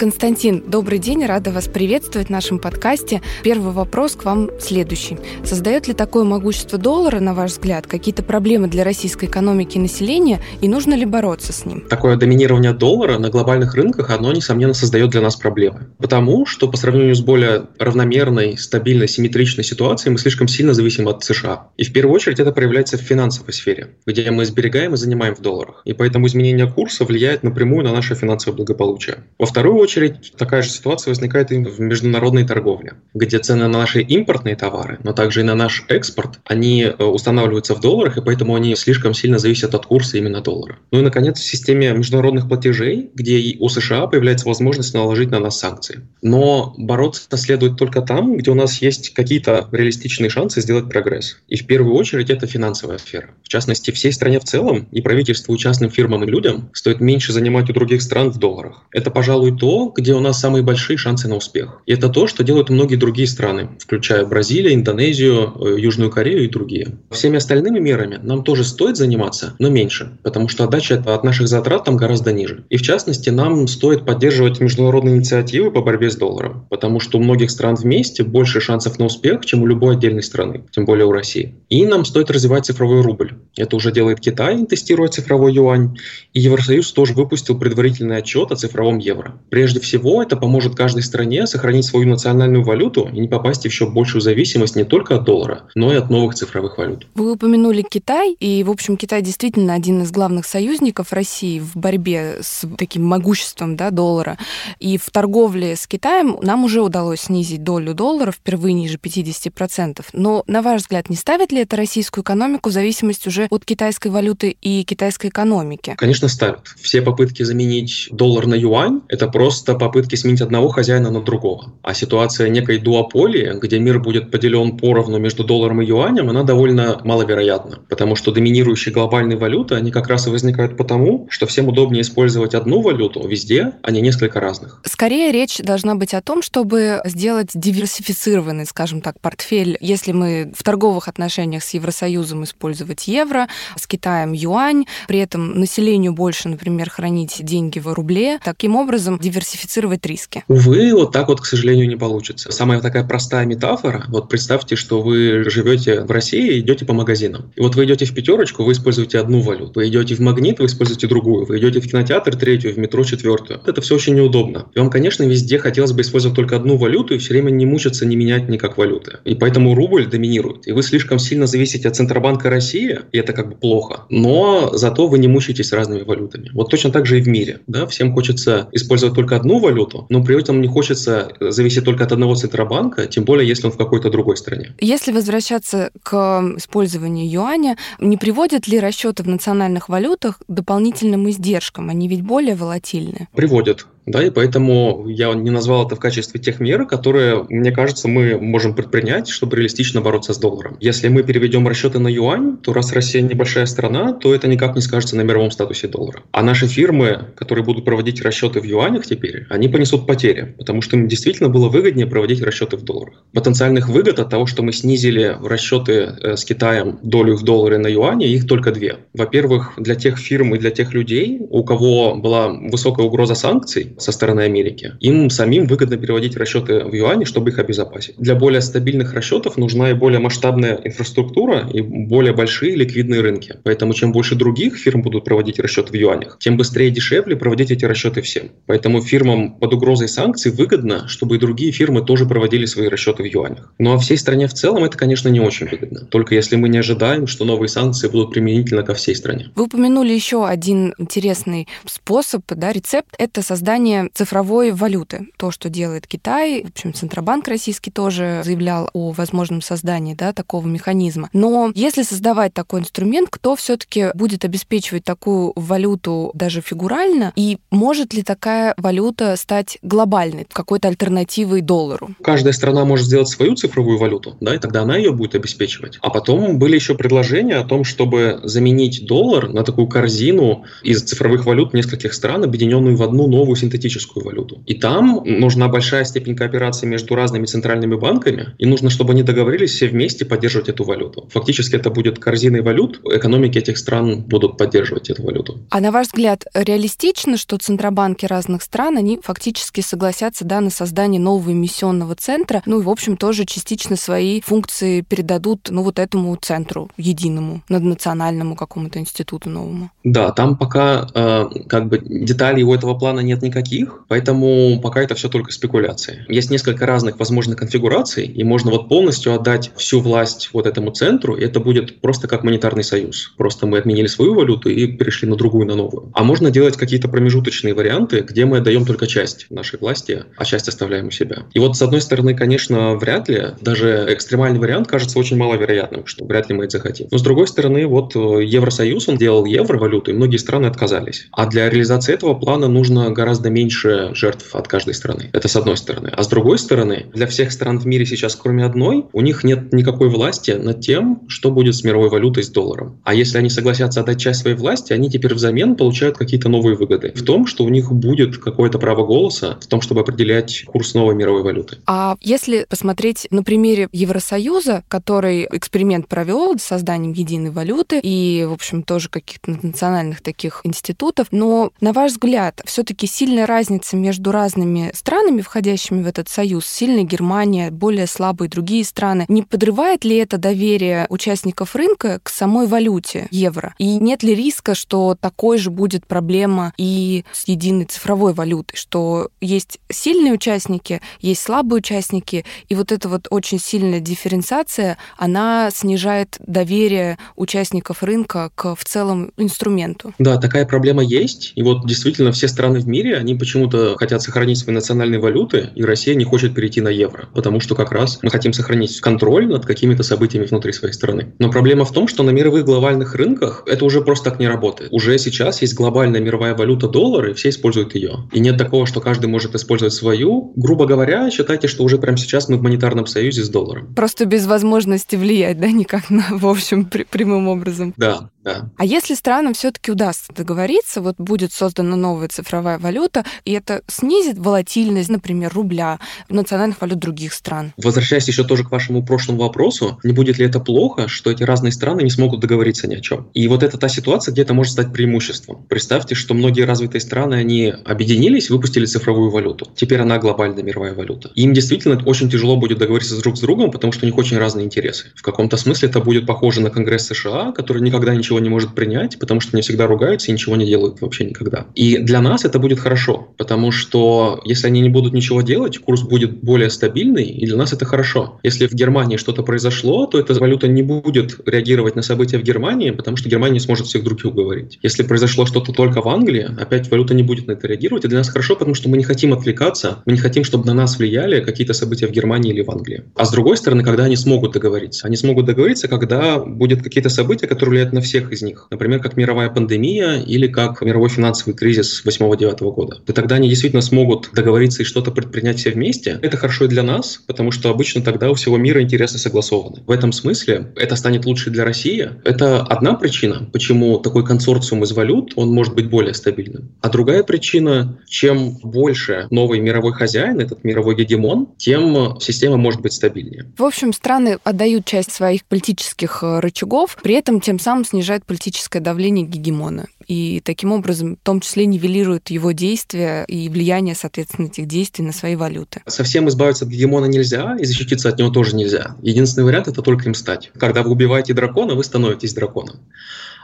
Константин, 0.00 0.62
добрый 0.66 0.98
день, 0.98 1.26
рада 1.26 1.50
вас 1.50 1.68
приветствовать 1.68 2.28
в 2.28 2.30
нашем 2.30 2.58
подкасте. 2.58 3.20
Первый 3.42 3.70
вопрос 3.70 4.16
к 4.16 4.24
вам 4.24 4.48
следующий. 4.58 5.18
Создает 5.44 5.88
ли 5.88 5.92
такое 5.92 6.24
могущество 6.24 6.78
доллара, 6.78 7.20
на 7.20 7.34
ваш 7.34 7.50
взгляд, 7.50 7.86
какие-то 7.86 8.22
проблемы 8.22 8.68
для 8.68 8.82
российской 8.82 9.26
экономики 9.26 9.76
и 9.76 9.78
населения, 9.78 10.40
и 10.62 10.68
нужно 10.68 10.94
ли 10.94 11.04
бороться 11.04 11.52
с 11.52 11.66
ним? 11.66 11.82
Такое 11.82 12.16
доминирование 12.16 12.72
доллара 12.72 13.18
на 13.18 13.28
глобальных 13.28 13.74
рынках, 13.74 14.08
оно, 14.08 14.32
несомненно, 14.32 14.72
создает 14.72 15.10
для 15.10 15.20
нас 15.20 15.36
проблемы. 15.36 15.88
Потому 15.98 16.46
что 16.46 16.66
по 16.66 16.78
сравнению 16.78 17.14
с 17.14 17.20
более 17.20 17.66
равномерной, 17.78 18.56
стабильной, 18.56 19.06
симметричной 19.06 19.64
ситуацией 19.64 20.12
мы 20.12 20.18
слишком 20.18 20.48
сильно 20.48 20.72
зависим 20.72 21.08
от 21.08 21.22
США. 21.24 21.68
И 21.76 21.84
в 21.84 21.92
первую 21.92 22.14
очередь 22.14 22.40
это 22.40 22.52
проявляется 22.52 22.96
в 22.96 23.02
финансовой 23.02 23.52
сфере, 23.52 23.88
где 24.06 24.30
мы 24.30 24.46
сберегаем 24.46 24.94
и 24.94 24.96
занимаем 24.96 25.34
в 25.34 25.42
долларах. 25.42 25.82
И 25.84 25.92
поэтому 25.92 26.26
изменение 26.26 26.72
курса 26.72 27.04
влияет 27.04 27.42
напрямую 27.42 27.84
на 27.84 27.92
наше 27.92 28.14
финансовое 28.14 28.56
благополучие. 28.56 29.24
Во 29.38 29.44
вторую 29.44 29.74
очередь, 29.74 29.89
очередь, 29.90 30.32
такая 30.36 30.62
же 30.62 30.70
ситуация 30.70 31.10
возникает 31.10 31.50
и 31.50 31.58
в 31.58 31.80
международной 31.80 32.46
торговле, 32.46 32.94
где 33.12 33.38
цены 33.38 33.66
на 33.66 33.78
наши 33.78 34.00
импортные 34.00 34.54
товары, 34.54 34.98
но 35.02 35.12
также 35.12 35.40
и 35.40 35.42
на 35.42 35.54
наш 35.54 35.84
экспорт, 35.88 36.38
они 36.44 36.82
э, 36.82 37.04
устанавливаются 37.04 37.74
в 37.74 37.80
долларах, 37.80 38.16
и 38.16 38.22
поэтому 38.22 38.54
они 38.54 38.76
слишком 38.76 39.14
сильно 39.14 39.38
зависят 39.38 39.74
от 39.74 39.86
курса 39.86 40.18
именно 40.18 40.40
доллара. 40.40 40.78
Ну 40.92 41.00
и, 41.00 41.02
наконец, 41.02 41.40
в 41.40 41.44
системе 41.44 41.92
международных 41.92 42.48
платежей, 42.48 43.10
где 43.14 43.56
у 43.58 43.68
США 43.68 44.06
появляется 44.06 44.46
возможность 44.46 44.94
наложить 44.94 45.30
на 45.30 45.40
нас 45.40 45.58
санкции. 45.58 46.02
Но 46.22 46.74
бороться 46.78 47.36
следует 47.36 47.76
только 47.76 48.02
там, 48.02 48.36
где 48.36 48.50
у 48.50 48.54
нас 48.54 48.80
есть 48.80 49.12
какие-то 49.12 49.68
реалистичные 49.72 50.30
шансы 50.30 50.60
сделать 50.60 50.88
прогресс. 50.88 51.38
И 51.48 51.56
в 51.56 51.66
первую 51.66 51.96
очередь 51.96 52.30
это 52.30 52.46
финансовая 52.46 52.98
сфера. 52.98 53.30
В 53.42 53.48
частности, 53.48 53.90
всей 53.90 54.12
стране 54.12 54.38
в 54.38 54.44
целом, 54.44 54.86
и 54.92 55.00
правительству, 55.00 55.54
и 55.54 55.58
частным 55.58 55.90
фирмам, 55.90 56.22
и 56.24 56.26
людям 56.26 56.70
стоит 56.74 57.00
меньше 57.00 57.32
занимать 57.32 57.68
у 57.70 57.72
других 57.72 58.02
стран 58.02 58.30
в 58.30 58.38
долларах. 58.38 58.84
Это, 58.92 59.10
пожалуй, 59.10 59.56
то, 59.56 59.79
где 59.88 60.14
у 60.14 60.20
нас 60.20 60.40
самые 60.40 60.62
большие 60.62 60.96
шансы 60.96 61.28
на 61.28 61.36
успех. 61.36 61.82
И 61.86 61.92
это 61.92 62.08
то, 62.08 62.26
что 62.26 62.44
делают 62.44 62.70
многие 62.70 62.96
другие 62.96 63.26
страны, 63.26 63.70
включая 63.78 64.24
Бразилию, 64.24 64.74
Индонезию, 64.74 65.52
э, 65.60 65.80
Южную 65.80 66.10
Корею 66.10 66.44
и 66.44 66.48
другие. 66.48 66.98
Всеми 67.10 67.38
остальными 67.38 67.78
мерами 67.78 68.18
нам 68.22 68.44
тоже 68.44 68.64
стоит 68.64 68.96
заниматься, 68.96 69.54
но 69.58 69.68
меньше, 69.68 70.18
потому 70.22 70.48
что 70.48 70.64
отдача 70.64 71.02
от 71.06 71.24
наших 71.24 71.48
затрат 71.48 71.84
там 71.84 71.96
гораздо 71.96 72.32
ниже. 72.32 72.64
И 72.68 72.76
в 72.76 72.82
частности, 72.82 73.30
нам 73.30 73.66
стоит 73.66 74.04
поддерживать 74.04 74.60
международные 74.60 75.16
инициативы 75.16 75.70
по 75.70 75.80
борьбе 75.80 76.10
с 76.10 76.16
долларом, 76.16 76.66
потому 76.68 77.00
что 77.00 77.18
у 77.18 77.22
многих 77.22 77.50
стран 77.50 77.74
вместе 77.74 78.22
больше 78.22 78.60
шансов 78.60 78.98
на 78.98 79.06
успех, 79.06 79.44
чем 79.46 79.62
у 79.62 79.66
любой 79.66 79.96
отдельной 79.96 80.22
страны, 80.22 80.64
тем 80.70 80.84
более 80.84 81.06
у 81.06 81.12
России. 81.12 81.54
И 81.68 81.86
нам 81.86 82.04
стоит 82.04 82.30
развивать 82.30 82.66
цифровой 82.66 83.02
рубль. 83.02 83.32
Это 83.56 83.76
уже 83.76 83.92
делает 83.92 84.20
Китай, 84.20 84.64
тестируя 84.66 85.08
цифровой 85.08 85.54
юань. 85.54 85.96
И 86.32 86.40
Евросоюз 86.40 86.92
тоже 86.92 87.14
выпустил 87.14 87.58
предварительный 87.58 88.18
отчет 88.18 88.50
о 88.52 88.56
цифровом 88.56 88.98
евро. 88.98 89.40
Прежде 89.50 89.59
Прежде 89.60 89.78
всего, 89.80 90.22
это 90.22 90.38
поможет 90.38 90.74
каждой 90.74 91.02
стране 91.02 91.46
сохранить 91.46 91.84
свою 91.84 92.08
национальную 92.08 92.64
валюту 92.64 93.10
и 93.12 93.20
не 93.20 93.28
попасть 93.28 93.60
в 93.60 93.64
еще 93.66 93.86
большую 93.86 94.22
зависимость 94.22 94.74
не 94.74 94.84
только 94.84 95.16
от 95.16 95.24
доллара, 95.24 95.64
но 95.74 95.92
и 95.92 95.96
от 95.96 96.08
новых 96.08 96.34
цифровых 96.34 96.78
валют. 96.78 97.06
Вы 97.14 97.32
упомянули 97.32 97.82
Китай, 97.82 98.34
и, 98.40 98.64
в 98.64 98.70
общем, 98.70 98.96
Китай 98.96 99.20
действительно 99.20 99.74
один 99.74 100.00
из 100.00 100.12
главных 100.12 100.46
союзников 100.46 101.12
России 101.12 101.58
в 101.58 101.76
борьбе 101.76 102.38
с 102.40 102.66
таким 102.78 103.04
могуществом 103.04 103.76
да, 103.76 103.90
доллара. 103.90 104.38
И 104.78 104.96
в 104.96 105.10
торговле 105.10 105.76
с 105.76 105.86
Китаем 105.86 106.38
нам 106.40 106.64
уже 106.64 106.80
удалось 106.80 107.20
снизить 107.20 107.62
долю 107.62 107.92
доллара 107.92 108.32
впервые 108.32 108.72
ниже 108.72 108.96
50%. 108.96 110.06
Но, 110.14 110.42
на 110.46 110.62
ваш 110.62 110.80
взгляд, 110.80 111.10
не 111.10 111.16
ставит 111.16 111.52
ли 111.52 111.60
это 111.60 111.76
российскую 111.76 112.24
экономику 112.24 112.70
в 112.70 112.72
зависимость 112.72 113.26
уже 113.26 113.46
от 113.50 113.66
китайской 113.66 114.08
валюты 114.08 114.56
и 114.62 114.84
китайской 114.84 115.26
экономики? 115.26 115.96
Конечно, 115.98 116.28
ставит. 116.28 116.60
Все 116.80 117.02
попытки 117.02 117.42
заменить 117.42 118.08
доллар 118.10 118.46
на 118.46 118.54
юань– 118.54 119.02
это 119.08 119.28
просто 119.28 119.49
просто 119.50 119.74
попытки 119.74 120.14
сменить 120.14 120.42
одного 120.42 120.68
хозяина 120.68 121.10
на 121.10 121.20
другого. 121.20 121.72
А 121.82 121.92
ситуация 121.92 122.48
некой 122.50 122.78
дуополии, 122.78 123.58
где 123.60 123.80
мир 123.80 123.98
будет 123.98 124.30
поделен 124.30 124.78
поровну 124.78 125.18
между 125.18 125.42
долларом 125.42 125.82
и 125.82 125.86
юанем, 125.86 126.30
она 126.30 126.44
довольно 126.44 127.00
маловероятна. 127.02 127.80
Потому 127.88 128.14
что 128.14 128.30
доминирующие 128.30 128.94
глобальные 128.94 129.36
валюты, 129.36 129.74
они 129.74 129.90
как 129.90 130.06
раз 130.06 130.28
и 130.28 130.30
возникают 130.30 130.76
потому, 130.76 131.26
что 131.30 131.46
всем 131.46 131.66
удобнее 131.66 132.02
использовать 132.02 132.54
одну 132.54 132.80
валюту 132.80 133.26
везде, 133.26 133.72
а 133.82 133.90
не 133.90 134.00
несколько 134.00 134.38
разных. 134.38 134.80
Скорее 134.84 135.32
речь 135.32 135.58
должна 135.58 135.96
быть 135.96 136.14
о 136.14 136.22
том, 136.22 136.42
чтобы 136.42 137.00
сделать 137.04 137.48
диверсифицированный, 137.52 138.66
скажем 138.66 139.00
так, 139.00 139.18
портфель. 139.18 139.76
Если 139.80 140.12
мы 140.12 140.52
в 140.56 140.62
торговых 140.62 141.08
отношениях 141.08 141.64
с 141.64 141.74
Евросоюзом 141.74 142.44
использовать 142.44 143.08
евро, 143.08 143.48
с 143.76 143.88
Китаем 143.88 144.32
юань, 144.32 144.84
при 145.08 145.18
этом 145.18 145.58
населению 145.58 146.12
больше, 146.12 146.48
например, 146.48 146.88
хранить 146.88 147.44
деньги 147.44 147.80
в 147.80 147.92
рубле, 147.92 148.38
таким 148.44 148.76
образом 148.76 149.18
диверсифицировать 149.18 149.39
диверсифицировать 149.40 150.04
риски? 150.06 150.44
Увы, 150.48 150.92
вот 150.94 151.12
так 151.12 151.28
вот, 151.28 151.40
к 151.40 151.46
сожалению, 151.46 151.88
не 151.88 151.96
получится. 151.96 152.52
Самая 152.52 152.80
такая 152.80 153.04
простая 153.04 153.46
метафора, 153.46 154.04
вот 154.08 154.28
представьте, 154.28 154.76
что 154.76 155.02
вы 155.02 155.44
живете 155.48 156.02
в 156.02 156.10
России 156.10 156.56
и 156.56 156.60
идете 156.60 156.84
по 156.84 156.92
магазинам. 156.92 157.52
И 157.56 157.60
вот 157.60 157.74
вы 157.74 157.84
идете 157.84 158.04
в 158.04 158.14
пятерочку, 158.14 158.64
вы 158.64 158.72
используете 158.72 159.18
одну 159.18 159.40
валюту. 159.40 159.80
Вы 159.80 159.88
идете 159.88 160.14
в 160.14 160.20
магнит, 160.20 160.58
вы 160.58 160.66
используете 160.66 161.06
другую. 161.06 161.46
Вы 161.46 161.58
идете 161.58 161.80
в 161.80 161.90
кинотеатр 161.90 162.36
третью, 162.36 162.74
в 162.74 162.78
метро 162.78 163.02
четвертую. 163.04 163.60
Это 163.66 163.80
все 163.80 163.94
очень 163.94 164.14
неудобно. 164.14 164.66
И 164.74 164.78
вам, 164.78 164.90
конечно, 164.90 165.22
везде 165.24 165.58
хотелось 165.58 165.92
бы 165.92 166.02
использовать 166.02 166.36
только 166.36 166.56
одну 166.56 166.76
валюту 166.76 167.14
и 167.14 167.18
все 167.18 167.32
время 167.32 167.50
не 167.50 167.66
мучиться, 167.66 168.06
не 168.06 168.16
менять 168.16 168.48
никак 168.48 168.76
валюты. 168.76 169.18
И 169.24 169.34
поэтому 169.34 169.74
рубль 169.74 170.06
доминирует. 170.06 170.68
И 170.68 170.72
вы 170.72 170.82
слишком 170.82 171.18
сильно 171.18 171.46
зависите 171.46 171.88
от 171.88 171.96
Центробанка 171.96 172.50
России, 172.50 173.00
и 173.12 173.18
это 173.18 173.32
как 173.32 173.48
бы 173.48 173.54
плохо. 173.54 174.04
Но 174.10 174.70
зато 174.74 175.08
вы 175.08 175.18
не 175.18 175.28
мучаетесь 175.28 175.72
разными 175.72 176.02
валютами. 176.02 176.50
Вот 176.52 176.70
точно 176.70 176.90
так 176.90 177.06
же 177.06 177.18
и 177.18 177.22
в 177.22 177.28
мире. 177.28 177.60
Да? 177.66 177.86
Всем 177.86 178.12
хочется 178.12 178.68
использовать 178.72 179.14
только 179.14 179.29
одну 179.36 179.58
валюту, 179.58 180.06
но 180.08 180.22
при 180.22 180.38
этом 180.38 180.60
не 180.60 180.68
хочется 180.68 181.32
зависеть 181.40 181.84
только 181.84 182.04
от 182.04 182.12
одного 182.12 182.34
Центробанка, 182.34 183.06
тем 183.06 183.24
более, 183.24 183.46
если 183.46 183.66
он 183.66 183.72
в 183.72 183.76
какой-то 183.76 184.10
другой 184.10 184.36
стране. 184.36 184.74
Если 184.80 185.12
возвращаться 185.12 185.90
к 186.02 186.54
использованию 186.56 187.30
юаня, 187.30 187.76
не 187.98 188.16
приводят 188.16 188.66
ли 188.68 188.80
расчеты 188.80 189.22
в 189.22 189.28
национальных 189.28 189.88
валютах 189.88 190.38
к 190.38 190.44
дополнительным 190.48 191.28
издержкам? 191.30 191.90
Они 191.90 192.08
ведь 192.08 192.22
более 192.22 192.54
волатильны. 192.54 193.28
Приводят. 193.34 193.86
Да, 194.06 194.24
и 194.24 194.30
поэтому 194.30 195.06
я 195.08 195.32
не 195.34 195.50
назвал 195.50 195.86
это 195.86 195.96
в 195.96 196.00
качестве 196.00 196.40
тех 196.40 196.60
мер, 196.60 196.86
которые, 196.86 197.44
мне 197.48 197.70
кажется, 197.70 198.08
мы 198.08 198.38
можем 198.38 198.74
предпринять, 198.74 199.28
чтобы 199.28 199.56
реалистично 199.56 200.00
бороться 200.00 200.32
с 200.32 200.38
долларом. 200.38 200.76
Если 200.80 201.08
мы 201.08 201.22
переведем 201.22 201.68
расчеты 201.68 201.98
на 201.98 202.08
юань, 202.08 202.56
то 202.58 202.72
раз 202.72 202.92
Россия 202.92 203.22
небольшая 203.22 203.66
страна, 203.66 204.12
то 204.12 204.34
это 204.34 204.48
никак 204.48 204.74
не 204.74 204.80
скажется 204.80 205.16
на 205.16 205.22
мировом 205.22 205.50
статусе 205.50 205.88
доллара. 205.88 206.22
А 206.32 206.42
наши 206.42 206.66
фирмы, 206.66 207.26
которые 207.36 207.64
будут 207.64 207.84
проводить 207.84 208.22
расчеты 208.22 208.60
в 208.60 208.64
юанях 208.64 209.06
теперь, 209.06 209.46
они 209.50 209.68
понесут 209.68 210.06
потери, 210.06 210.54
потому 210.58 210.82
что 210.82 210.96
им 210.96 211.06
действительно 211.06 211.48
было 211.48 211.68
выгоднее 211.68 212.06
проводить 212.06 212.42
расчеты 212.42 212.76
в 212.76 212.82
долларах. 212.82 213.22
Потенциальных 213.34 213.88
выгод 213.88 214.18
от 214.18 214.30
того, 214.30 214.46
что 214.46 214.62
мы 214.62 214.72
снизили 214.72 215.36
расчеты 215.42 215.92
э, 215.92 216.36
с 216.36 216.44
Китаем 216.44 216.98
долю 217.02 217.36
в 217.36 217.42
долларе 217.42 217.78
на 217.78 217.88
юане, 217.88 218.26
их 218.28 218.46
только 218.46 218.72
две. 218.72 218.98
Во-первых, 219.14 219.74
для 219.76 219.94
тех 219.94 220.18
фирм 220.18 220.54
и 220.54 220.58
для 220.58 220.70
тех 220.70 220.94
людей, 220.94 221.38
у 221.50 221.64
кого 221.64 222.14
была 222.16 222.48
высокая 222.48 223.06
угроза 223.06 223.34
санкций, 223.34 223.94
со 224.02 224.12
стороны 224.12 224.40
Америки, 224.40 224.94
им 225.00 225.30
самим 225.30 225.66
выгодно 225.66 225.96
переводить 225.96 226.36
расчеты 226.36 226.84
в 226.84 226.92
юани, 226.94 227.24
чтобы 227.24 227.50
их 227.50 227.58
обезопасить. 227.58 228.16
Для 228.18 228.34
более 228.34 228.60
стабильных 228.60 229.14
расчетов 229.14 229.56
нужна 229.56 229.90
и 229.90 229.94
более 229.94 230.20
масштабная 230.20 230.80
инфраструктура 230.84 231.68
и 231.72 231.80
более 231.80 232.32
большие 232.32 232.76
ликвидные 232.76 233.20
рынки. 233.20 233.56
Поэтому 233.64 233.94
чем 233.94 234.12
больше 234.12 234.34
других 234.34 234.76
фирм 234.76 235.02
будут 235.02 235.24
проводить 235.24 235.58
расчеты 235.58 235.92
в 235.92 235.96
юанях, 235.96 236.38
тем 236.40 236.56
быстрее 236.56 236.88
и 236.88 236.90
дешевле 236.90 237.36
проводить 237.36 237.70
эти 237.70 237.84
расчеты 237.84 238.22
всем. 238.22 238.50
Поэтому 238.66 239.02
фирмам 239.02 239.54
под 239.56 239.74
угрозой 239.74 240.08
санкций 240.08 240.52
выгодно, 240.52 241.08
чтобы 241.08 241.36
и 241.36 241.38
другие 241.38 241.72
фирмы 241.72 242.02
тоже 242.02 242.26
проводили 242.26 242.66
свои 242.66 242.88
расчеты 242.88 243.22
в 243.22 243.26
юанях. 243.26 243.72
Но 243.78 243.98
всей 243.98 244.16
стране 244.16 244.46
в 244.46 244.54
целом 244.54 244.84
это, 244.84 244.96
конечно, 244.96 245.28
не 245.28 245.40
очень 245.40 245.68
выгодно. 245.68 246.06
Только 246.06 246.34
если 246.34 246.56
мы 246.56 246.68
не 246.68 246.78
ожидаем, 246.78 247.26
что 247.26 247.44
новые 247.44 247.68
санкции 247.68 248.08
будут 248.08 248.30
применительно 248.30 248.82
ко 248.82 248.94
всей 248.94 249.14
стране. 249.14 249.50
Вы 249.54 249.64
упомянули 249.64 250.12
еще 250.12 250.46
один 250.46 250.94
интересный 250.98 251.68
способ, 251.86 252.42
да, 252.48 252.72
рецепт– 252.72 253.14
это 253.18 253.42
создание 253.42 253.79
цифровой 254.12 254.72
валюты. 254.72 255.28
То, 255.36 255.50
что 255.50 255.68
делает 255.68 256.06
Китай, 256.06 256.62
в 256.64 256.68
общем, 256.68 256.94
Центробанк 256.94 257.48
российский 257.48 257.90
тоже 257.90 258.42
заявлял 258.44 258.90
о 258.92 259.12
возможном 259.12 259.62
создании 259.62 260.14
да, 260.14 260.32
такого 260.32 260.66
механизма. 260.66 261.28
Но 261.32 261.70
если 261.74 262.02
создавать 262.02 262.54
такой 262.54 262.80
инструмент, 262.80 263.28
кто 263.30 263.56
все-таки 263.56 264.06
будет 264.14 264.44
обеспечивать 264.44 265.04
такую 265.04 265.52
валюту 265.56 266.30
даже 266.34 266.60
фигурально? 266.60 267.32
И 267.36 267.58
может 267.70 268.12
ли 268.14 268.22
такая 268.22 268.74
валюта 268.76 269.36
стать 269.36 269.78
глобальной, 269.82 270.46
какой-то 270.52 270.88
альтернативой 270.88 271.60
доллару? 271.60 272.10
Каждая 272.22 272.52
страна 272.52 272.84
может 272.84 273.06
сделать 273.06 273.28
свою 273.28 273.54
цифровую 273.54 273.98
валюту, 273.98 274.36
да, 274.40 274.54
и 274.54 274.58
тогда 274.58 274.82
она 274.82 274.96
ее 274.96 275.12
будет 275.12 275.34
обеспечивать. 275.34 275.98
А 276.02 276.10
потом 276.10 276.58
были 276.58 276.74
еще 276.74 276.94
предложения 276.94 277.56
о 277.56 277.64
том, 277.64 277.84
чтобы 277.84 278.40
заменить 278.44 279.06
доллар 279.06 279.48
на 279.48 279.64
такую 279.64 279.86
корзину 279.86 280.64
из 280.82 281.02
цифровых 281.02 281.46
валют 281.46 281.74
нескольких 281.74 282.14
стран, 282.14 282.44
объединенную 282.44 282.96
в 282.96 283.02
одну 283.02 283.26
новую 283.26 283.56
синтетическую 283.70 284.24
валюту. 284.24 284.62
И 284.66 284.74
там 284.74 285.22
нужна 285.24 285.68
большая 285.68 286.04
степень 286.04 286.36
кооперации 286.36 286.86
между 286.86 287.14
разными 287.14 287.46
центральными 287.46 287.94
банками, 287.94 288.54
и 288.58 288.66
нужно, 288.66 288.90
чтобы 288.90 289.12
они 289.12 289.22
договорились 289.22 289.70
все 289.70 289.88
вместе 289.88 290.24
поддерживать 290.24 290.68
эту 290.68 290.84
валюту. 290.84 291.28
Фактически 291.30 291.76
это 291.76 291.90
будет 291.90 292.18
корзиной 292.18 292.62
валют, 292.62 293.00
экономики 293.04 293.58
этих 293.58 293.78
стран 293.78 294.22
будут 294.22 294.56
поддерживать 294.56 295.10
эту 295.10 295.22
валюту. 295.22 295.60
А 295.70 295.80
на 295.80 295.90
ваш 295.90 296.08
взгляд, 296.08 296.44
реалистично, 296.54 297.36
что 297.36 297.56
центробанки 297.56 298.26
разных 298.26 298.62
стран, 298.62 298.96
они 298.96 299.20
фактически 299.22 299.80
согласятся 299.80 300.44
да, 300.44 300.60
на 300.60 300.70
создание 300.70 301.20
нового 301.20 301.52
эмиссионного 301.52 302.14
центра, 302.14 302.62
ну 302.66 302.80
и, 302.80 302.84
в 302.84 302.90
общем, 302.90 303.16
тоже 303.16 303.44
частично 303.44 303.96
свои 303.96 304.40
функции 304.40 305.02
передадут 305.02 305.68
ну, 305.70 305.82
вот 305.82 305.98
этому 305.98 306.34
центру 306.36 306.90
единому, 306.96 307.62
наднациональному 307.68 308.56
какому-то 308.56 308.98
институту 308.98 309.50
новому? 309.50 309.90
Да, 310.04 310.32
там 310.32 310.56
пока 310.56 311.06
э, 311.14 311.44
как 311.68 311.88
бы 311.88 311.98
деталей 311.98 312.62
у 312.62 312.74
этого 312.74 312.94
плана 312.94 313.20
нет 313.20 313.42
никаких, 313.42 313.59
поэтому 314.08 314.80
пока 314.80 315.02
это 315.02 315.14
все 315.14 315.28
только 315.28 315.52
спекуляции. 315.52 316.24
Есть 316.28 316.50
несколько 316.50 316.86
разных 316.86 317.18
возможных 317.18 317.58
конфигураций, 317.58 318.26
и 318.26 318.44
можно 318.44 318.70
вот 318.70 318.88
полностью 318.88 319.34
отдать 319.34 319.70
всю 319.76 320.00
власть 320.00 320.50
вот 320.52 320.66
этому 320.66 320.90
центру, 320.90 321.36
и 321.36 321.44
это 321.44 321.60
будет 321.60 322.00
просто 322.00 322.28
как 322.28 322.44
монетарный 322.44 322.84
союз. 322.84 323.32
Просто 323.36 323.66
мы 323.66 323.78
отменили 323.78 324.06
свою 324.06 324.34
валюту 324.34 324.68
и 324.68 324.86
перешли 324.86 325.28
на 325.28 325.36
другую, 325.36 325.66
на 325.66 325.74
новую. 325.74 326.10
А 326.14 326.24
можно 326.24 326.50
делать 326.50 326.76
какие-то 326.76 327.08
промежуточные 327.08 327.74
варианты, 327.74 328.20
где 328.20 328.44
мы 328.44 328.58
отдаем 328.58 328.84
только 328.84 329.06
часть 329.06 329.46
нашей 329.50 329.78
власти, 329.78 330.24
а 330.36 330.44
часть 330.44 330.68
оставляем 330.68 331.08
у 331.08 331.10
себя. 331.10 331.44
И 331.52 331.58
вот 331.58 331.76
с 331.76 331.82
одной 331.82 332.00
стороны, 332.00 332.34
конечно, 332.34 332.96
вряд 332.96 333.28
ли, 333.28 333.48
даже 333.60 334.06
экстремальный 334.10 334.58
вариант 334.58 334.88
кажется 334.88 335.18
очень 335.18 335.36
маловероятным, 335.36 336.06
что 336.06 336.24
вряд 336.24 336.48
ли 336.48 336.54
мы 336.54 336.64
это 336.64 336.78
захотим. 336.78 337.08
Но 337.10 337.18
с 337.18 337.22
другой 337.22 337.46
стороны, 337.46 337.86
вот 337.86 338.16
э, 338.16 338.44
Евросоюз, 338.44 339.08
он 339.08 339.16
делал 339.16 339.44
евровалюту, 339.44 340.10
и 340.10 340.14
многие 340.14 340.38
страны 340.38 340.66
отказались. 340.66 341.28
А 341.32 341.46
для 341.46 341.68
реализации 341.68 342.14
этого 342.14 342.34
плана 342.34 342.68
нужно 342.68 343.10
гораздо 343.10 343.49
меньше 343.50 344.10
жертв 344.14 344.54
от 344.54 344.68
каждой 344.68 344.94
страны. 344.94 345.30
Это 345.32 345.48
с 345.48 345.56
одной 345.56 345.76
стороны. 345.76 346.12
А 346.16 346.22
с 346.22 346.28
другой 346.28 346.58
стороны, 346.58 347.06
для 347.12 347.26
всех 347.26 347.52
стран 347.52 347.78
в 347.78 347.86
мире 347.86 348.06
сейчас, 348.06 348.36
кроме 348.36 348.64
одной, 348.64 349.06
у 349.12 349.20
них 349.20 349.44
нет 349.44 349.72
никакой 349.72 350.08
власти 350.08 350.52
над 350.52 350.80
тем, 350.80 351.22
что 351.28 351.50
будет 351.50 351.74
с 351.74 351.84
мировой 351.84 352.08
валютой, 352.08 352.44
с 352.44 352.48
долларом. 352.48 353.00
А 353.04 353.14
если 353.14 353.38
они 353.38 353.50
согласятся 353.50 354.00
отдать 354.00 354.20
часть 354.20 354.40
своей 354.40 354.56
власти, 354.56 354.92
они 354.92 355.10
теперь 355.10 355.34
взамен 355.34 355.76
получают 355.76 356.16
какие-то 356.16 356.48
новые 356.48 356.76
выгоды. 356.76 357.12
В 357.14 357.22
том, 357.22 357.46
что 357.46 357.64
у 357.64 357.68
них 357.68 357.92
будет 357.92 358.38
какое-то 358.38 358.78
право 358.78 359.04
голоса 359.04 359.58
в 359.60 359.66
том, 359.66 359.80
чтобы 359.80 360.00
определять 360.00 360.64
курс 360.66 360.94
новой 360.94 361.14
мировой 361.14 361.42
валюты. 361.42 361.78
А 361.86 362.16
если 362.20 362.66
посмотреть 362.68 363.26
на 363.30 363.42
примере 363.42 363.88
Евросоюза, 363.92 364.84
который 364.88 365.46
эксперимент 365.50 366.08
провел 366.08 366.58
с 366.58 366.62
созданием 366.62 367.12
единой 367.12 367.50
валюты 367.50 368.00
и, 368.02 368.44
в 368.48 368.52
общем, 368.52 368.82
тоже 368.82 369.08
каких-то 369.08 369.58
национальных 369.62 370.20
таких 370.20 370.60
институтов, 370.64 371.28
но, 371.30 371.70
на 371.80 371.92
ваш 371.92 372.12
взгляд, 372.12 372.60
все-таки 372.64 373.06
сильная 373.40 373.46
разница 373.46 373.96
между 373.96 374.32
разными 374.32 374.90
странами, 374.94 375.40
входящими 375.40 376.02
в 376.02 376.06
этот 376.06 376.28
союз, 376.28 376.66
сильная 376.66 377.04
Германия, 377.04 377.70
более 377.70 378.06
слабые 378.06 378.48
другие 378.48 378.84
страны, 378.84 379.24
не 379.28 379.42
подрывает 379.42 380.04
ли 380.04 380.16
это 380.16 380.36
доверие 380.36 381.06
участников 381.08 381.74
рынка 381.74 382.20
к 382.22 382.28
самой 382.28 382.66
валюте 382.66 383.28
евро? 383.30 383.74
И 383.78 383.98
нет 383.98 384.22
ли 384.22 384.34
риска, 384.34 384.74
что 384.74 385.16
такой 385.18 385.58
же 385.58 385.70
будет 385.70 386.06
проблема 386.06 386.72
и 386.76 387.24
с 387.32 387.48
единой 387.48 387.86
цифровой 387.86 388.34
валютой, 388.34 388.76
что 388.76 389.30
есть 389.40 389.78
сильные 389.90 390.34
участники, 390.34 391.00
есть 391.20 391.40
слабые 391.40 391.78
участники, 391.78 392.44
и 392.68 392.74
вот 392.74 392.92
эта 392.92 393.08
вот 393.08 393.26
очень 393.30 393.58
сильная 393.58 394.00
дифференциация, 394.00 394.98
она 395.16 395.70
снижает 395.72 396.36
доверие 396.46 397.16
участников 397.36 398.02
рынка 398.02 398.50
к 398.54 398.74
в 398.74 398.84
целом 398.84 399.32
инструменту. 399.36 400.12
Да, 400.18 400.36
такая 400.36 400.66
проблема 400.66 401.02
есть. 401.02 401.52
И 401.54 401.62
вот 401.62 401.86
действительно 401.86 402.32
все 402.32 402.48
страны 402.48 402.80
в 402.80 402.88
мире, 402.88 403.16
они 403.16 403.29
почему-то 403.34 403.96
хотят 403.96 404.22
сохранить 404.22 404.58
свои 404.58 404.74
национальные 404.74 405.20
валюты, 405.20 405.70
и 405.74 405.84
Россия 405.84 406.14
не 406.14 406.24
хочет 406.24 406.54
перейти 406.54 406.80
на 406.80 406.88
евро, 406.88 407.28
потому 407.34 407.60
что 407.60 407.74
как 407.74 407.92
раз 407.92 408.18
мы 408.22 408.30
хотим 408.30 408.52
сохранить 408.52 409.00
контроль 409.00 409.46
над 409.46 409.66
какими-то 409.66 410.02
событиями 410.02 410.46
внутри 410.46 410.72
своей 410.72 410.94
страны. 410.94 411.34
Но 411.38 411.50
проблема 411.50 411.84
в 411.84 411.92
том, 411.92 412.08
что 412.08 412.22
на 412.22 412.30
мировых 412.30 412.64
глобальных 412.64 413.14
рынках 413.14 413.64
это 413.66 413.84
уже 413.84 414.00
просто 414.00 414.30
так 414.30 414.40
не 414.40 414.48
работает. 414.48 414.92
Уже 414.92 415.18
сейчас 415.18 415.62
есть 415.62 415.74
глобальная 415.74 416.20
мировая 416.20 416.54
валюта 416.54 416.88
доллар, 416.88 417.28
и 417.28 417.34
все 417.34 417.48
используют 417.48 417.94
ее. 417.94 418.28
И 418.32 418.40
нет 418.40 418.56
такого, 418.58 418.86
что 418.86 419.00
каждый 419.00 419.26
может 419.26 419.54
использовать 419.54 419.94
свою. 419.94 420.52
Грубо 420.56 420.86
говоря, 420.86 421.30
считайте, 421.30 421.68
что 421.68 421.84
уже 421.84 421.98
прямо 421.98 422.16
сейчас 422.16 422.48
мы 422.48 422.56
в 422.56 422.62
монетарном 422.62 423.06
союзе 423.06 423.44
с 423.44 423.48
долларом. 423.48 423.94
Просто 423.94 424.26
без 424.26 424.46
возможности 424.46 425.16
влиять, 425.16 425.60
да, 425.60 425.70
никак 425.70 426.10
на, 426.10 426.24
в 426.30 426.46
общем, 426.46 426.84
прямым 426.84 427.48
образом. 427.48 427.94
Да, 427.96 428.30
да. 428.50 428.70
А 428.76 428.84
если 428.84 429.14
странам 429.14 429.54
все-таки 429.54 429.90
удастся 429.90 430.32
договориться, 430.32 431.00
вот 431.00 431.16
будет 431.18 431.52
создана 431.52 431.96
новая 431.96 432.28
цифровая 432.28 432.78
валюта, 432.78 433.24
и 433.44 433.52
это 433.52 433.82
снизит 433.86 434.38
волатильность, 434.38 435.08
например, 435.08 435.52
рубля, 435.52 435.98
национальных 436.28 436.80
валют 436.80 436.98
других 436.98 437.32
стран? 437.32 437.72
Возвращаясь 437.76 438.28
еще 438.28 438.44
тоже 438.44 438.64
к 438.64 438.70
вашему 438.70 439.04
прошлому 439.04 439.40
вопросу, 439.40 439.98
не 440.04 440.12
будет 440.12 440.38
ли 440.38 440.46
это 440.46 440.60
плохо, 440.60 441.08
что 441.08 441.30
эти 441.30 441.42
разные 441.42 441.72
страны 441.72 442.02
не 442.02 442.10
смогут 442.10 442.40
договориться 442.40 442.88
ни 442.88 442.96
о 442.96 443.00
чем? 443.00 443.28
И 443.34 443.46
вот 443.48 443.62
это 443.62 443.78
та 443.78 443.88
ситуация, 443.88 444.32
где 444.32 444.42
это 444.42 444.54
может 444.54 444.72
стать 444.72 444.92
преимуществом. 444.92 445.64
Представьте, 445.68 446.14
что 446.14 446.34
многие 446.34 446.62
развитые 446.62 447.00
страны, 447.00 447.34
они 447.34 447.72
объединились, 447.84 448.50
выпустили 448.50 448.86
цифровую 448.86 449.30
валюту. 449.30 449.68
Теперь 449.74 450.00
она 450.00 450.18
глобальная 450.18 450.62
мировая 450.62 450.94
валюта. 450.94 451.30
И 451.34 451.42
им 451.42 451.52
действительно 451.52 452.02
очень 452.04 452.30
тяжело 452.30 452.56
будет 452.56 452.78
договориться 452.78 453.20
друг 453.20 453.36
с 453.36 453.40
другом, 453.40 453.70
потому 453.70 453.92
что 453.92 454.04
у 454.04 454.08
них 454.08 454.18
очень 454.18 454.38
разные 454.38 454.66
интересы. 454.66 455.12
В 455.14 455.22
каком-то 455.22 455.56
смысле 455.56 455.88
это 455.88 456.00
будет 456.00 456.26
похоже 456.26 456.60
на 456.60 456.70
Конгресс 456.70 457.06
США, 457.06 457.52
который 457.52 457.82
никогда 457.82 458.14
ничего 458.14 458.39
не 458.40 458.48
может 458.48 458.74
принять, 458.74 459.18
потому 459.18 459.40
что 459.40 459.50
они 459.52 459.62
всегда 459.62 459.86
ругаются 459.86 460.30
и 460.30 460.32
ничего 460.32 460.56
не 460.56 460.66
делают 460.66 461.00
вообще 461.00 461.24
никогда. 461.24 461.66
И 461.74 461.98
для 461.98 462.20
нас 462.20 462.44
это 462.44 462.58
будет 462.58 462.78
хорошо, 462.78 463.28
потому 463.36 463.70
что 463.70 464.40
если 464.44 464.66
они 464.66 464.80
не 464.80 464.88
будут 464.88 465.12
ничего 465.12 465.42
делать, 465.42 465.78
курс 465.78 466.02
будет 466.02 466.42
более 466.42 466.70
стабильный, 466.70 467.26
и 467.26 467.46
для 467.46 467.56
нас 467.56 467.72
это 467.72 467.84
хорошо. 467.84 468.38
Если 468.42 468.66
в 468.66 468.72
Германии 468.72 469.16
что-то 469.16 469.42
произошло, 469.42 470.06
то 470.06 470.18
эта 470.18 470.34
валюта 470.34 470.68
не 470.68 470.82
будет 470.82 471.38
реагировать 471.46 471.96
на 471.96 472.02
события 472.02 472.38
в 472.38 472.42
Германии, 472.42 472.90
потому 472.90 473.16
что 473.16 473.28
Германия 473.28 473.54
не 473.54 473.60
сможет 473.60 473.86
всех 473.86 474.04
других 474.04 474.26
уговорить. 474.26 474.78
Если 474.82 475.02
произошло 475.02 475.46
что-то 475.46 475.72
только 475.72 476.02
в 476.02 476.08
Англии, 476.08 476.48
опять 476.58 476.90
валюта 476.90 477.14
не 477.14 477.22
будет 477.22 477.46
на 477.46 477.52
это 477.52 477.66
реагировать, 477.66 478.04
и 478.04 478.08
для 478.08 478.18
нас 478.18 478.28
хорошо, 478.28 478.56
потому 478.56 478.74
что 478.74 478.88
мы 478.88 478.96
не 478.96 479.04
хотим 479.04 479.32
отвлекаться, 479.32 480.02
мы 480.06 480.12
не 480.12 480.18
хотим, 480.18 480.44
чтобы 480.44 480.66
на 480.66 480.74
нас 480.74 480.98
влияли 480.98 481.40
какие-то 481.42 481.72
события 481.72 482.06
в 482.06 482.10
Германии 482.10 482.52
или 482.52 482.62
в 482.62 482.70
Англии. 482.70 483.04
А 483.14 483.24
с 483.24 483.30
другой 483.30 483.56
стороны, 483.56 483.82
когда 483.82 484.04
они 484.04 484.16
смогут 484.16 484.52
договориться? 484.52 485.06
Они 485.06 485.16
смогут 485.16 485.46
договориться, 485.46 485.88
когда 485.88 486.38
будет 486.38 486.82
какие-то 486.82 487.08
события, 487.08 487.46
которые 487.46 487.70
влияют 487.70 487.92
на 487.92 488.00
всех 488.00 488.19
из 488.32 488.42
них. 488.42 488.66
Например, 488.70 489.00
как 489.00 489.16
мировая 489.16 489.50
пандемия 489.50 490.20
или 490.20 490.46
как 490.46 490.82
мировой 490.82 491.08
финансовый 491.08 491.54
кризис 491.54 492.02
8-9 492.04 492.58
года. 492.72 493.00
И 493.06 493.12
тогда 493.12 493.36
они 493.36 493.48
действительно 493.48 493.82
смогут 493.82 494.30
договориться 494.32 494.82
и 494.82 494.84
что-то 494.84 495.10
предпринять 495.10 495.58
все 495.58 495.70
вместе. 495.70 496.18
Это 496.22 496.36
хорошо 496.36 496.66
и 496.66 496.68
для 496.68 496.82
нас, 496.82 497.22
потому 497.26 497.50
что 497.50 497.70
обычно 497.70 498.02
тогда 498.02 498.30
у 498.30 498.34
всего 498.34 498.56
мира 498.56 498.82
интересы 498.82 499.18
согласованы. 499.18 499.82
В 499.86 499.90
этом 499.90 500.12
смысле 500.12 500.72
это 500.76 500.96
станет 500.96 501.24
лучше 501.24 501.50
для 501.50 501.64
России. 501.64 502.10
Это 502.24 502.62
одна 502.62 502.94
причина, 502.94 503.48
почему 503.52 503.98
такой 503.98 504.24
консорциум 504.24 504.84
из 504.84 504.92
валют, 504.92 505.32
он 505.36 505.52
может 505.52 505.74
быть 505.74 505.88
более 505.88 506.14
стабильным. 506.14 506.70
А 506.80 506.88
другая 506.88 507.22
причина, 507.22 507.98
чем 508.06 508.58
больше 508.62 509.26
новый 509.30 509.60
мировой 509.60 509.92
хозяин, 509.92 510.40
этот 510.40 510.64
мировой 510.64 510.94
гегемон, 510.96 511.48
тем 511.56 512.18
система 512.20 512.56
может 512.56 512.80
быть 512.80 512.92
стабильнее. 512.92 513.46
В 513.56 513.64
общем, 513.64 513.92
страны 513.92 514.38
отдают 514.44 514.84
часть 514.84 515.12
своих 515.12 515.44
политических 515.44 516.22
э, 516.22 516.40
рычагов, 516.40 516.96
при 517.02 517.14
этом 517.14 517.40
тем 517.40 517.58
самым 517.58 517.84
снижают 517.84 518.09
снижают 518.10 518.26
политическое 518.26 518.80
давление 518.80 519.24
гегемона 519.24 519.86
и 520.08 520.40
таким 520.44 520.72
образом 520.72 521.14
в 521.14 521.24
том 521.24 521.40
числе 521.40 521.66
нивелируют 521.66 522.30
его 522.30 522.50
действия 522.50 523.24
и 523.28 523.48
влияние, 523.48 523.94
соответственно, 523.94 524.46
этих 524.46 524.66
действий 524.66 525.04
на 525.04 525.12
свои 525.12 525.36
валюты. 525.36 525.80
Совсем 525.86 526.28
избавиться 526.28 526.64
от 526.64 526.72
гегемона 526.72 527.06
нельзя, 527.06 527.56
и 527.56 527.64
защититься 527.64 528.08
от 528.08 528.18
него 528.18 528.30
тоже 528.30 528.56
нельзя. 528.56 528.96
Единственный 529.00 529.44
вариант– 529.44 529.68
это 529.68 529.82
только 529.82 530.06
им 530.06 530.14
стать. 530.14 530.50
Когда 530.58 530.82
вы 530.82 530.90
убиваете 530.90 531.34
дракона, 531.34 531.76
вы 531.76 531.84
становитесь 531.84 532.34
драконом. 532.34 532.80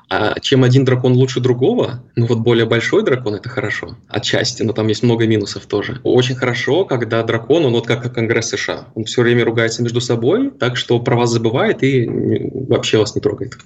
А 0.09 0.39
чем 0.41 0.63
один 0.63 0.85
дракон 0.85 1.15
лучше 1.15 1.41
другого, 1.41 2.05
ну 2.15 2.27
вот 2.27 2.39
более 2.39 2.65
большой 2.65 3.05
дракон 3.05 3.35
это 3.35 3.49
хорошо, 3.49 3.97
отчасти, 4.09 4.63
но 4.63 4.73
там 4.73 4.87
есть 4.87 5.03
много 5.03 5.27
минусов 5.27 5.67
тоже. 5.67 6.01
Очень 6.05 6.37
хорошо, 6.37 6.85
когда 6.85 7.23
дракон, 7.25 7.65
он 7.65 7.73
вот 7.73 7.87
как 7.87 8.15
Конгресс 8.15 8.51
США, 8.51 8.87
он 8.95 9.05
все 9.05 9.23
время 9.23 9.45
ругается 9.45 9.83
между 9.83 10.01
собой, 10.01 10.51
так 10.51 10.77
что 10.77 11.01
про 11.01 11.17
вас 11.17 11.31
забывает 11.31 11.83
и 11.83 12.09
вообще 12.69 12.99
вас 12.99 13.17
не 13.17 13.21
трогает. 13.21 13.59